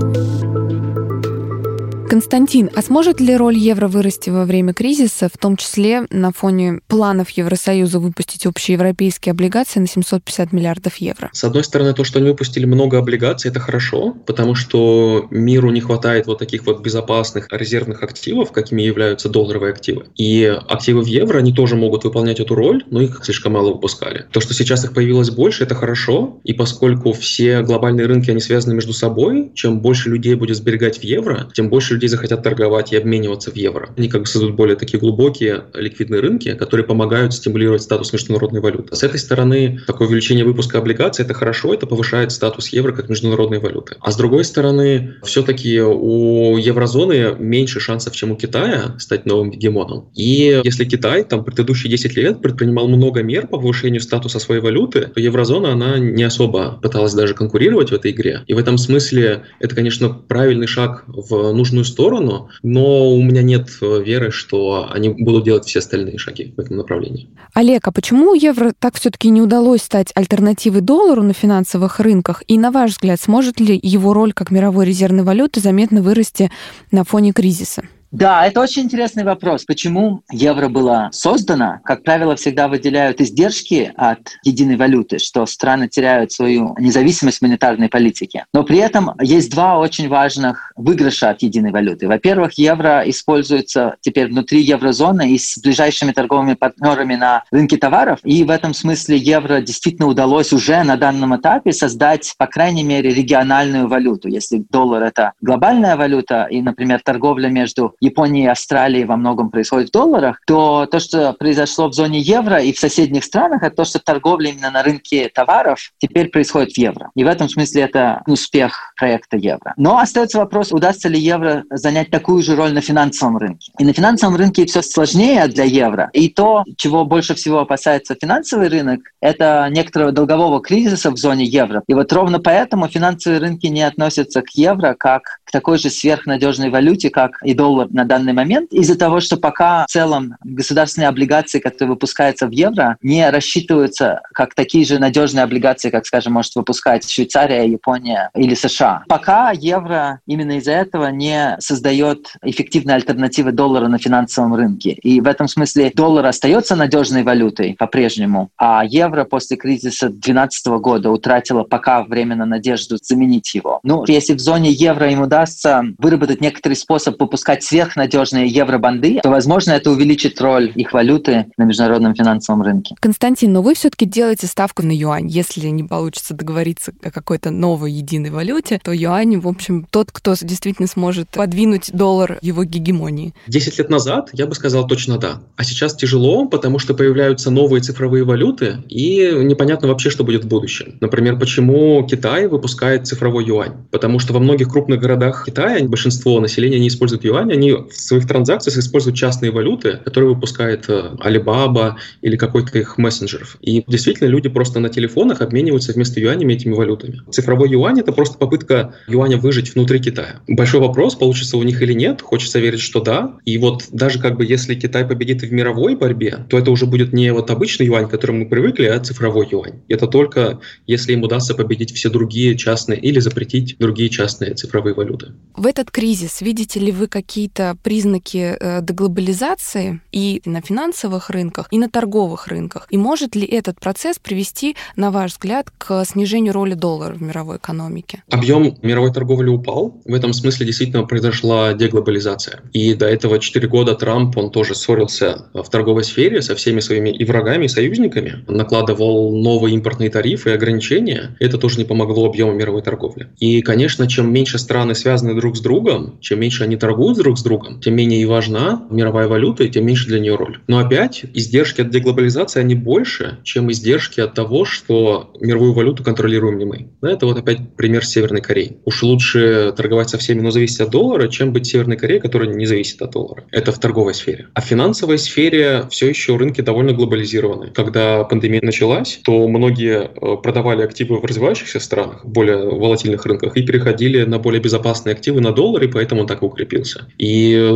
Константин, 2.10 2.72
а 2.76 2.82
сможет 2.82 3.22
ли 3.22 3.38
роль 3.38 3.56
евро 3.56 3.88
вырасти 3.88 4.32
во 4.32 4.46
время 4.46 4.74
кризиса, 4.74 5.30
в 5.32 5.38
том 5.38 5.58
числе 5.58 6.08
на 6.10 6.32
фоне 6.32 6.80
планов 6.88 7.30
Евросоюза 7.30 8.00
выпустить 8.00 8.48
общеевропейские 8.48 9.32
облигации 9.32 9.80
на 9.80 9.86
750 9.86 10.52
миллиардов 10.52 10.96
евро? 10.96 11.30
С 11.34 11.44
одной 11.44 11.64
стороны, 11.64 11.94
то, 11.94 12.04
что 12.04 12.18
они 12.18 12.30
выпустили 12.30 12.66
много 12.66 12.98
облигаций, 12.98 13.52
это 13.52 13.60
хорошо, 13.60 14.16
потому 14.26 14.56
что 14.56 15.28
миру 15.30 15.70
не 15.70 15.82
хватает 15.82 16.26
вот 16.26 16.40
таких 16.40 16.66
вот 16.66 16.82
безопасных 16.82 17.48
резервных 17.52 18.02
активов, 18.02 18.52
какими 18.52 18.82
являются 18.82 19.30
долларовые 19.30 19.72
активы. 19.72 20.06
И 20.16 20.46
активы 20.68 21.04
в 21.04 21.06
евро, 21.06 21.38
они 21.38 21.54
тоже 21.54 21.76
могут 21.76 22.06
выполнять 22.06 22.40
эту 22.40 22.56
роль, 22.56 22.84
но 22.90 23.02
их 23.02 23.20
слишком 23.24 23.54
мало 23.54 23.74
выпускали. 23.74 24.26
То, 24.32 24.42
что 24.42 24.56
сейчас 24.56 24.84
их 24.84 24.96
появилось 24.96 25.30
больше, 25.30 25.64
это 25.64 25.76
хорошо, 25.76 26.40
и 26.44 26.54
поскольку 26.54 27.14
все 27.14 27.62
глобальные 27.62 28.08
рынки, 28.08 28.32
они 28.32 28.40
связаны 28.40 28.74
между 28.74 28.94
собой, 28.94 29.52
чем 29.54 29.80
больше 29.80 30.10
людей 30.10 30.34
будет 30.34 30.58
сберегать 30.58 30.98
в 30.98 31.04
евро, 31.04 31.48
тем 31.54 31.70
больше 31.70 31.99
людей 32.00 32.10
захотят 32.10 32.42
торговать 32.44 32.94
и 32.94 32.98
обмениваться 32.98 33.52
в 33.52 33.56
евро. 33.56 33.90
Они 33.98 34.08
как 34.08 34.22
бы 34.22 34.28
создают 34.28 34.56
более 34.56 34.76
такие 34.76 35.00
глубокие 35.00 35.66
ликвидные 35.74 36.22
рынки, 36.22 36.54
которые 36.56 36.86
помогают 36.86 37.34
стимулировать 37.34 37.82
статус 37.82 38.14
международной 38.14 38.62
валюты. 38.62 38.96
С 38.96 39.04
этой 39.04 39.20
стороны, 39.20 39.82
такое 39.86 40.08
увеличение 40.08 40.46
выпуска 40.46 40.78
облигаций– 40.78 41.26
это 41.26 41.34
хорошо, 41.34 41.74
это 41.74 41.86
повышает 41.86 42.32
статус 42.32 42.70
евро 42.70 42.94
как 42.94 43.10
международной 43.10 43.60
валюты. 43.60 43.98
А 44.00 44.12
с 44.12 44.16
другой 44.16 44.46
стороны, 44.46 45.16
все-таки 45.24 45.80
у 45.82 46.58
еврозоны 46.58 47.36
меньше 47.38 47.80
шансов, 47.80 48.16
чем 48.16 48.32
у 48.32 48.36
Китая 48.36 48.96
стать 48.98 49.26
новым 49.26 49.52
гегемоном. 49.52 50.10
И 50.16 50.62
если 50.64 50.86
Китай 50.86 51.24
там 51.24 51.44
предыдущие 51.44 51.92
10 51.92 52.16
лет 52.16 52.42
предпринимал 52.42 52.88
много 52.88 53.22
мер 53.24 53.48
по 53.48 53.58
повышению 53.58 54.02
статуса 54.02 54.40
своей 54.40 54.62
валюты, 54.62 55.02
то 55.14 55.20
еврозона, 55.20 55.74
она 55.74 56.00
не 56.00 56.24
особо 56.24 56.80
пыталась 56.82 57.14
даже 57.14 57.34
конкурировать 57.34 57.90
в 57.92 57.94
этой 57.94 58.12
игре. 58.12 58.44
И 58.48 58.54
в 58.54 58.58
этом 58.58 58.78
смысле 58.78 59.44
это, 59.60 59.76
конечно, 59.76 60.10
правильный 60.10 60.68
шаг 60.68 61.04
в 61.08 61.52
нужную 61.54 61.86
сторону, 61.90 62.50
но 62.64 63.10
у 63.12 63.22
меня 63.22 63.42
нет 63.42 63.70
э, 63.82 64.02
веры, 64.04 64.32
что 64.32 64.88
они 64.92 65.10
будут 65.10 65.44
делать 65.44 65.66
все 65.66 65.80
остальные 65.80 66.18
шаги 66.18 66.54
в 66.56 66.60
этом 66.60 66.78
направлении. 66.78 67.30
Олег, 67.54 67.88
а 67.88 67.92
почему 67.92 68.34
евро 68.34 68.74
так 68.78 68.96
все-таки 68.96 69.30
не 69.30 69.42
удалось 69.42 69.82
стать 69.82 70.12
альтернативой 70.16 70.82
доллару 70.82 71.24
на 71.24 71.34
финансовых 71.34 72.00
рынках? 72.00 72.44
И 72.48 72.58
на 72.58 72.72
ваш 72.72 72.92
взгляд, 72.92 73.20
сможет 73.20 73.60
ли 73.60 73.80
его 73.82 74.14
роль 74.14 74.34
как 74.34 74.52
мировой 74.52 74.86
резервной 74.86 75.24
валюты 75.24 75.60
заметно 75.60 76.02
вырасти 76.02 76.52
на 76.92 77.04
фоне 77.04 77.34
кризиса? 77.34 77.84
Да, 78.12 78.48
это 78.48 78.60
очень 78.60 78.84
интересный 78.84 79.24
вопрос. 79.24 79.66
Почему 79.66 80.24
евро 80.32 80.68
было 80.68 81.10
создано? 81.12 81.80
Как 81.84 82.04
правило, 82.04 82.36
всегда 82.36 82.68
выделяют 82.68 83.22
издержки 83.22 83.94
от 83.96 84.20
единой 84.44 84.78
валюты, 84.78 85.20
что 85.20 85.46
страны 85.46 85.88
теряют 85.88 86.32
свою 86.32 86.76
независимость 86.80 87.44
монетарной 87.44 87.88
политики. 87.88 88.46
Но 88.52 88.64
при 88.64 88.80
этом 88.80 89.12
есть 89.22 89.52
два 89.52 89.78
очень 89.78 90.10
важных 90.10 90.72
выигрыша 90.76 91.30
от 91.30 91.44
единой 91.44 91.72
валюты. 91.72 92.08
Во-первых, 92.08 92.54
евро 92.54 93.04
используется 93.06 93.96
теперь 94.02 94.30
внутри 94.30 94.62
еврозоны 94.62 95.32
и 95.32 95.38
с 95.38 95.60
ближайшими 95.60 96.12
торговыми 96.12 96.56
партнерами 96.56 97.14
на 97.14 97.44
рынке 97.52 97.78
товаров. 97.78 98.20
И 98.24 98.44
в 98.44 98.50
этом 98.50 98.74
смысле 98.74 99.18
евро 99.18 99.62
действительно 99.62 100.08
удалось 100.08 100.52
уже 100.52 100.82
на 100.82 100.98
данном 100.98 101.36
этапе 101.36 101.74
создать, 101.74 102.34
по 102.40 102.48
крайней 102.48 102.84
мере, 102.84 103.12
региональную 103.12 103.88
валюту. 103.88 104.30
Если 104.30 104.66
доллар— 104.72 105.04
это 105.04 105.34
глобальная 105.42 105.96
валюта, 105.96 106.48
и, 106.50 106.60
например, 106.64 107.02
торговля 107.04 107.50
между 107.50 107.94
Японии 108.00 108.44
и 108.44 108.48
Австралии 108.48 109.04
во 109.04 109.18
многом 109.18 109.50
происходит 109.50 109.90
в 109.90 109.92
долларах, 109.92 110.40
то 110.46 110.86
то, 110.86 111.00
что 111.00 111.34
произошло 111.34 111.88
в 111.88 111.94
зоне 111.94 112.20
евро 112.20 112.62
и 112.62 112.74
в 112.74 112.80
соседних 112.80 113.24
странах, 113.24 113.64
это 113.64 113.76
то, 113.76 113.86
что 113.86 114.00
торговля 114.00 114.52
именно 114.52 114.72
на 114.72 114.84
рынке 114.84 115.30
товаров 115.34 115.92
теперь 115.98 116.30
происходит 116.30 116.74
в 116.74 116.78
евро. 116.78 117.12
И 117.16 117.24
в 117.24 117.28
этом 117.28 117.50
смысле 117.50 117.84
это 117.84 118.22
успех 118.28 118.94
проекта 118.98 119.38
евро. 119.38 119.74
Но 119.78 119.98
остается 119.98 120.38
вопрос, 120.38 120.72
удастся 120.72 121.10
ли 121.10 121.20
евро 121.20 121.64
занять 121.70 122.10
такую 122.10 122.42
же 122.44 122.56
роль 122.56 122.74
на 122.74 122.82
финансовом 122.82 123.38
рынке. 123.38 123.72
И 123.78 123.86
на 123.86 123.94
финансовом 123.94 124.36
рынке 124.36 124.66
все 124.66 124.82
сложнее 124.82 125.48
для 125.48 125.64
евро. 125.64 126.10
И 126.14 126.30
то, 126.30 126.64
чего 126.78 127.06
больше 127.06 127.36
всего 127.36 127.60
опасается 127.60 128.16
финансовый 128.20 128.70
рынок, 128.70 129.02
это 129.22 129.68
некоторого 129.72 130.12
долгового 130.12 130.62
кризиса 130.62 131.12
в 131.12 131.18
зоне 131.18 131.46
евро. 131.46 131.84
И 131.88 131.94
вот 131.94 132.12
ровно 132.14 132.40
поэтому 132.40 132.88
финансовые 132.88 133.40
рынки 133.40 133.68
не 133.68 133.82
относятся 133.82 134.42
к 134.42 134.50
евро 134.52 134.96
как 134.98 135.40
к 135.44 135.52
такой 135.52 135.78
же 135.78 135.90
сверхнадежной 135.90 136.70
валюте, 136.70 137.10
как 137.10 137.42
и 137.44 137.54
доллар 137.54 137.89
на 137.92 138.06
данный 138.06 138.34
момент 138.34 138.72
из-за 138.72 138.98
того, 138.98 139.20
что 139.20 139.38
пока 139.38 139.86
в 139.86 139.92
целом 139.92 140.36
государственные 140.44 141.10
облигации, 141.10 141.60
которые 141.60 141.92
выпускаются 141.92 142.48
в 142.48 142.52
евро, 142.52 142.98
не 143.02 143.30
рассчитываются 143.30 144.22
как 144.34 144.54
такие 144.56 144.86
же 144.86 145.00
надежные 145.00 145.44
облигации, 145.44 145.90
как, 145.90 146.06
скажем, 146.06 146.34
может 146.34 146.56
выпускать 146.56 147.10
Швейцария, 147.10 147.66
Япония 147.66 148.30
или 148.36 148.56
США. 148.56 149.04
Пока 149.08 149.52
евро 149.52 150.22
именно 150.26 150.58
из-за 150.58 150.74
этого 150.74 151.08
не 151.08 151.58
создает 151.60 152.34
эффективной 152.44 152.96
альтернативы 152.96 153.52
доллара 153.52 153.88
на 153.88 153.98
финансовом 153.98 154.56
рынке. 154.56 154.92
И 154.92 155.22
в 155.22 155.28
этом 155.28 155.48
смысле 155.48 155.92
доллар 155.94 156.26
остается 156.26 156.76
надежной 156.76 157.24
валютой 157.24 157.76
по-прежнему, 157.78 158.50
а 158.58 158.84
евро 158.86 159.24
после 159.24 159.58
кризиса 159.58 160.10
2012 160.10 160.68
года 160.82 161.12
утратило 161.12 161.64
пока 161.64 162.04
временно 162.04 162.46
надежду 162.46 162.98
заменить 163.02 163.54
его. 163.54 163.80
Ну, 163.84 164.04
если 164.08 164.34
в 164.34 164.40
зоне 164.40 164.72
евро 164.72 165.10
им 165.12 165.22
удастся 165.22 165.84
выработать 165.98 166.42
некоторый 166.42 166.74
способ 166.74 167.20
выпускать 167.20 167.64
сверхнадежные 167.80 168.48
евробанды, 168.48 169.20
то, 169.24 169.30
возможно, 169.30 169.72
это 169.72 169.90
увеличит 169.92 170.42
роль 170.42 170.72
их 170.76 170.92
валюты 170.92 171.46
на 171.58 171.64
международном 171.64 172.14
финансовом 172.14 172.62
рынке. 172.62 172.96
Константин, 173.00 173.54
но 173.54 173.62
вы 173.62 173.74
все-таки 173.74 174.06
делаете 174.06 174.48
ставку 174.48 174.84
на 174.84 174.92
юань. 174.92 175.28
Если 175.28 175.68
не 175.68 175.84
получится 175.84 176.34
договориться 176.34 176.92
о 177.02 177.10
какой-то 177.10 177.52
новой 177.52 177.94
единой 177.94 178.32
валюте, 178.32 178.82
то 178.84 178.92
юань, 178.92 179.40
в 179.40 179.48
общем, 179.48 179.88
тот, 179.90 180.12
кто 180.12 180.36
действительно 180.42 180.88
сможет 180.90 181.30
подвинуть 181.30 181.92
доллар 181.94 182.38
его 182.42 182.66
гегемонии. 182.66 183.34
Десять 183.48 183.78
лет 183.78 183.90
назад 183.90 184.30
я 184.34 184.46
бы 184.46 184.56
сказал 184.56 184.86
точно 184.86 185.18
да. 185.18 185.42
А 185.56 185.64
сейчас 185.64 185.96
тяжело, 185.96 186.46
потому 186.46 186.80
что 186.80 186.94
появляются 186.94 187.52
новые 187.52 187.82
цифровые 187.82 188.26
валюты, 188.26 188.78
и 188.90 189.32
непонятно 189.44 189.88
вообще, 189.88 190.10
что 190.10 190.26
будет 190.26 190.44
в 190.44 190.48
будущем. 190.48 190.98
Например, 191.00 191.40
почему 191.40 192.06
Китай 192.06 192.48
выпускает 192.48 193.08
цифровой 193.08 193.46
юань? 193.46 193.78
Потому 193.92 194.20
что 194.20 194.34
во 194.34 194.40
многих 194.40 194.68
крупных 194.68 195.00
городах 195.00 195.46
Китая 195.46 195.88
большинство 195.88 196.42
населения 196.42 196.80
не 196.80 196.90
использует 196.90 197.24
юань, 197.24 197.54
они 197.54 197.69
в 197.72 197.94
своих 197.94 198.28
транзакциях 198.28 198.78
используют 198.78 199.18
частные 199.18 199.52
валюты, 199.52 200.00
которые 200.04 200.34
выпускает 200.34 200.86
э, 200.90 201.16
Alibaba 201.20 201.96
или 202.22 202.38
какой-то 202.38 202.78
их 202.78 202.98
мессенджеров. 202.98 203.58
И 203.62 203.84
действительно 203.88 204.28
люди 204.28 204.50
просто 204.50 204.80
на 204.80 204.90
телефонах 204.90 205.42
обмениваются 205.42 205.94
вместо 205.94 206.20
юанями 206.20 206.54
этими 206.54 206.74
валютами. 206.74 207.22
Цифровой 207.32 207.70
юань— 207.70 208.00
это 208.02 208.12
просто 208.12 208.38
попытка 208.38 208.96
юаня 209.08 209.38
выжить 209.38 209.76
внутри 209.76 210.00
Китая. 210.00 210.42
Большой 210.48 210.80
вопрос, 210.80 211.16
получится 211.16 211.58
у 211.58 211.64
них 211.64 211.82
или 211.82 211.94
нет. 211.94 212.22
Хочется 212.22 212.60
верить, 212.60 212.82
что 212.82 213.02
да. 213.02 213.38
И 213.46 213.58
вот 213.58 213.86
даже 213.92 214.20
как 214.20 214.38
бы 214.38 214.46
если 214.46 214.76
Китай 214.76 215.06
победит 215.06 215.42
в 215.42 215.52
мировой 215.52 215.96
борьбе, 215.96 216.46
то 216.50 216.58
это 216.58 216.72
уже 216.72 216.86
будет 216.86 217.14
не 217.14 217.32
вот 217.34 217.52
обычный 217.52 217.86
юань, 217.86 218.08
к 218.08 218.12
которому 218.12 218.40
мы 218.40 218.46
привыкли, 218.50 218.86
а 218.86 219.00
цифровой 219.00 219.48
юань. 219.52 219.82
Это 219.88 220.08
только 220.08 220.60
если 220.88 221.14
им 221.14 221.24
удастся 221.24 221.56
победить 221.56 221.94
все 221.94 222.10
другие 222.10 222.58
частные 222.58 223.00
или 223.00 223.20
запретить 223.20 223.76
другие 223.80 224.10
частные 224.10 224.54
цифровые 224.54 224.94
валюты. 224.94 225.34
В 225.56 225.66
этот 225.66 225.92
кризис 225.92 226.42
видите 226.42 226.80
ли 226.80 226.92
вы 226.92 227.08
какие-то 227.08 227.59
признаки 227.84 228.58
э, 228.60 228.82
деглобализации 228.82 230.02
и 230.12 230.42
на 230.46 230.62
финансовых 230.62 231.30
рынках, 231.30 231.68
и 231.72 231.80
на 231.80 231.90
торговых 231.90 232.48
рынках? 232.48 232.88
И 232.90 232.98
может 232.98 233.36
ли 233.36 233.46
этот 233.46 233.80
процесс 233.80 234.20
привести, 234.20 234.76
на 234.96 235.12
ваш 235.12 235.32
взгляд, 235.32 235.72
к 235.78 236.04
снижению 236.06 236.54
роли 236.54 236.74
доллара 236.74 237.14
в 237.14 237.22
мировой 237.22 237.58
экономике? 237.58 238.24
Объем 238.30 238.78
мировой 238.82 239.14
торговли 239.14 239.50
упал. 239.50 240.02
В 240.06 240.14
этом 240.14 240.34
смысле 240.34 240.66
действительно 240.66 241.04
произошла 241.04 241.74
деглобализация. 241.74 242.62
И 242.74 242.94
до 242.94 243.08
этого 243.08 243.40
4 243.40 243.68
года 243.68 243.96
Трамп, 243.96 244.38
он 244.38 244.52
тоже 244.52 244.76
ссорился 244.76 245.46
в 245.54 245.70
торговой 245.70 246.04
сфере 246.04 246.42
со 246.42 246.56
всеми 246.56 246.80
своими 246.80 247.10
и 247.10 247.26
врагами, 247.26 247.66
и 247.66 247.68
союзниками, 247.68 248.44
накладывал 248.48 249.36
новые 249.36 249.76
импортные 249.76 250.10
тарифы 250.10 250.52
и 250.52 250.54
ограничения. 250.54 251.36
Это 251.40 251.58
тоже 251.58 251.78
не 251.78 251.86
помогло 251.86 252.26
объему 252.26 252.54
мировой 252.54 252.82
торговли. 252.82 253.28
И, 253.40 253.62
конечно, 253.62 254.08
чем 254.08 254.32
меньше 254.32 254.58
страны 254.58 254.96
связаны 254.96 255.36
друг 255.36 255.58
с 255.58 255.62
другом, 255.62 256.20
чем 256.22 256.40
меньше 256.40 256.64
они 256.64 256.78
торгуют 256.78 257.18
друг 257.18 257.38
с 257.38 257.44
другом, 257.44 257.49
тем 257.82 257.96
менее 257.96 258.22
и 258.22 258.26
важна 258.26 258.86
мировая 258.90 259.28
валюта, 259.28 259.64
и 259.64 259.70
тем 259.70 259.86
меньше 259.86 260.08
для 260.08 260.20
нее 260.20 260.36
роль. 260.36 260.60
Но 260.68 260.80
опять, 260.80 261.26
издержки 261.34 261.82
от 261.82 261.90
деглобализации, 261.90 262.60
они 262.60 262.76
больше, 262.76 263.40
чем 263.44 263.72
издержки 263.72 264.20
от 264.20 264.34
того, 264.34 264.66
что 264.66 265.32
мировую 265.40 265.74
валюту 265.74 266.04
контролируем 266.04 266.58
не 266.58 266.66
мы. 266.66 266.90
Это 267.02 267.26
вот 267.26 267.38
опять 267.38 267.76
пример 267.76 268.06
Северной 268.06 268.42
Кореи. 268.42 268.78
Уж 268.86 269.04
лучше 269.04 269.74
торговать 269.76 270.10
со 270.10 270.18
всеми, 270.18 270.42
но 270.42 270.52
зависеть 270.52 270.82
от 270.82 270.92
доллара, 270.92 271.28
чем 271.28 271.54
быть 271.54 271.68
Северной 271.68 271.98
Кореей, 271.98 272.22
которая 272.22 272.50
не 272.50 272.66
зависит 272.66 273.02
от 273.02 273.12
доллара. 273.12 273.46
Это 273.52 273.72
в 273.72 273.80
торговой 273.80 274.14
сфере. 274.14 274.48
А 274.54 274.62
в 274.62 274.66
финансовой 274.66 275.18
сфере 275.18 275.86
все 275.90 276.10
еще 276.10 276.36
рынки 276.36 276.62
довольно 276.62 276.94
глобализированы. 276.94 277.72
Когда 277.72 278.24
пандемия 278.24 278.62
началась, 278.62 279.20
то 279.24 279.48
многие 279.48 280.10
э, 280.10 280.42
продавали 280.42 280.84
активы 280.84 281.20
в 281.20 281.26
развивающихся 281.26 281.80
странах, 281.80 282.26
более 282.26 282.58
волатильных 282.58 283.26
рынках, 283.26 283.56
и 283.56 283.64
переходили 283.64 284.24
на 284.24 284.40
более 284.40 284.62
безопасные 284.62 285.14
активы 285.14 285.42
на 285.42 285.52
доллары, 285.52 285.88
поэтому 285.90 286.22
он 286.22 286.28
так 286.28 286.44
укрепился. 286.44 287.08
И 287.18 287.29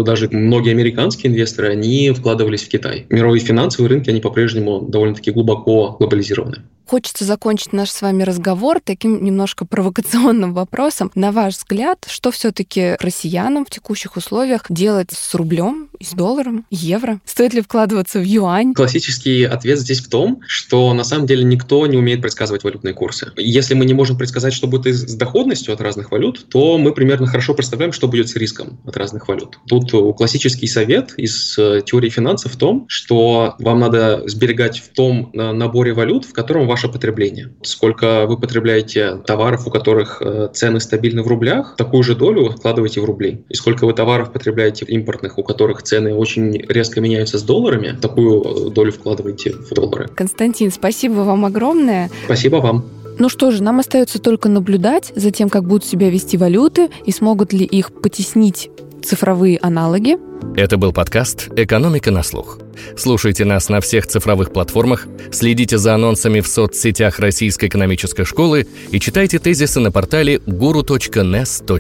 даже 0.06 0.30
многие 0.30 0.72
американские 0.72 1.32
инвесторы, 1.32 1.70
они 1.70 2.12
вкладывались 2.12 2.64
в 2.64 2.70
Китай. 2.70 3.06
Мировые 3.10 3.42
финансовые 3.42 3.90
рынки, 3.90 4.10
они 4.10 4.22
по-прежнему 4.22 4.82
довольно-таки 4.82 5.32
глубоко 5.32 5.96
глобализированы. 6.00 6.64
Хочется 6.94 7.26
закончить 7.26 7.74
наш 7.74 7.90
с 7.90 8.04
вами 8.04 8.22
разговор 8.22 8.80
таким 8.80 9.24
немножко 9.24 9.66
провокационным 9.66 10.54
вопросом. 10.54 11.12
На 11.16 11.32
ваш 11.32 11.56
взгляд, 11.56 12.06
что 12.08 12.30
все-таки 12.30 12.98
россиянам 13.00 13.66
в 13.66 13.72
текущих 13.72 14.16
условиях 14.16 14.66
делать 14.70 15.10
с 15.12 15.34
рублем, 15.34 15.90
с 16.00 16.12
долларом, 16.14 16.68
евро? 16.70 17.20
Стоит 17.26 17.56
ли 17.56 17.62
вкладываться 17.62 18.20
в 18.20 18.24
юань? 18.24 18.76
Классический 18.76 19.44
ответ 19.44 19.80
здесь 19.80 20.02
в 20.02 20.10
том, 20.10 20.42
что 20.46 20.94
на 20.94 21.04
самом 21.04 21.26
деле 21.26 21.44
никто 21.44 21.88
не 21.88 21.98
умеет 21.98 22.22
предсказывать 22.22 22.64
валютные 22.64 22.94
курсы. 22.94 23.32
Если 23.38 23.74
мы 23.74 23.86
не 23.86 23.96
можем 23.96 24.16
предсказать, 24.16 24.54
что 24.54 24.68
будет 24.68 24.94
с 24.94 25.16
доходностью 25.16 25.74
от 25.74 25.82
разных 25.82 26.12
валют, 26.12 26.46
то 26.52 26.78
мы 26.78 26.94
примерно 26.94 27.26
хорошо 27.26 27.56
представляем, 27.56 27.92
что 27.92 28.08
будет 28.08 28.30
с 28.30 28.36
риском 28.36 28.80
от 28.86 28.96
разных 28.98 29.28
валют. 29.28 29.58
Тут 29.68 29.90
классический 30.16 30.68
совет 30.68 31.16
из 31.18 31.58
э, 31.58 31.82
теории 31.84 32.10
финансов 32.10 32.54
в 32.54 32.58
том, 32.58 32.86
что 32.88 33.56
вам 33.58 33.80
надо 33.80 34.22
сберегать 34.28 34.78
в 34.78 34.90
том 34.90 35.32
э, 35.34 35.54
наборе 35.54 35.94
валют, 35.94 36.26
в 36.26 36.34
котором 36.34 36.68
ваше 36.84 36.94
потребление. 36.94 37.50
Сколько 37.62 38.26
вы 38.28 38.38
потребляете 38.38 39.18
товаров, 39.26 39.68
у 39.68 39.72
которых 39.72 40.22
э, 40.22 40.50
цены 40.54 40.80
стабильны 40.80 41.24
в 41.24 41.28
рублях, 41.28 41.76
такую 41.78 42.04
же 42.04 42.16
долю 42.16 42.50
вкладывайте 42.50 43.02
в 43.02 43.06
рубли. 43.06 43.44
И 43.50 43.56
сколько 43.56 43.86
вы 43.86 43.94
товаров 43.94 44.32
потребляете 44.32 44.86
импортных, 44.86 45.38
у 45.38 45.44
которых 45.44 45.84
цены 45.84 46.14
очень 46.14 46.58
резко 46.68 47.02
меняются 47.02 47.38
с 47.38 47.44
долларами, 47.44 47.98
такую 48.00 48.42
э, 48.42 48.70
долю 48.72 48.92
вкладывайте 48.92 49.52
в 49.52 49.74
доллары. 49.74 50.08
Константин, 50.16 50.72
спасибо 50.72 51.22
вам 51.22 51.46
огромное. 51.46 52.10
Спасибо 52.26 52.58
вам. 52.58 52.86
Ну 53.20 53.30
что 53.30 53.52
же, 53.52 53.62
нам 53.62 53.80
остается 53.80 54.20
только 54.20 54.50
наблюдать 54.50 55.14
за 55.16 55.32
тем, 55.32 55.50
как 55.50 55.66
будут 55.66 55.86
себя 55.86 56.10
вести 56.10 56.36
валюты 56.36 56.90
и 57.06 57.12
смогут 57.12 57.54
ли 57.54 57.64
их 57.64 57.94
потеснить 57.94 58.70
цифровые 59.04 59.60
аналоги. 59.62 60.18
Это 60.56 60.78
был 60.78 60.94
подкаст 60.94 61.50
«Экономика 61.56 62.12
на 62.12 62.24
слух». 62.24 62.60
Слушайте 62.98 63.46
нас 63.46 63.70
на 63.70 63.82
всех 63.82 64.08
цифровых 64.08 64.52
платформах, 64.54 65.08
следите 65.32 65.78
за 65.78 65.96
анонсами 65.96 66.40
в 66.40 66.48
соцсетях 66.48 67.20
Российской 67.20 67.68
экономической 67.68 68.26
школы 68.26 68.68
и 68.92 69.00
читайте 69.00 69.40
тезисы 69.40 69.80
на 69.80 69.92
портале 69.92 70.38
guru.nes.ru. 70.38 71.74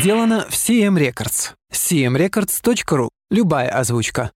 Сделано 0.00 0.46
в 0.48 0.54
CM 0.54 0.96
Records. 0.96 1.54
cmrecords.ru. 1.72 3.08
Любая 3.30 3.68
озвучка. 3.68 4.30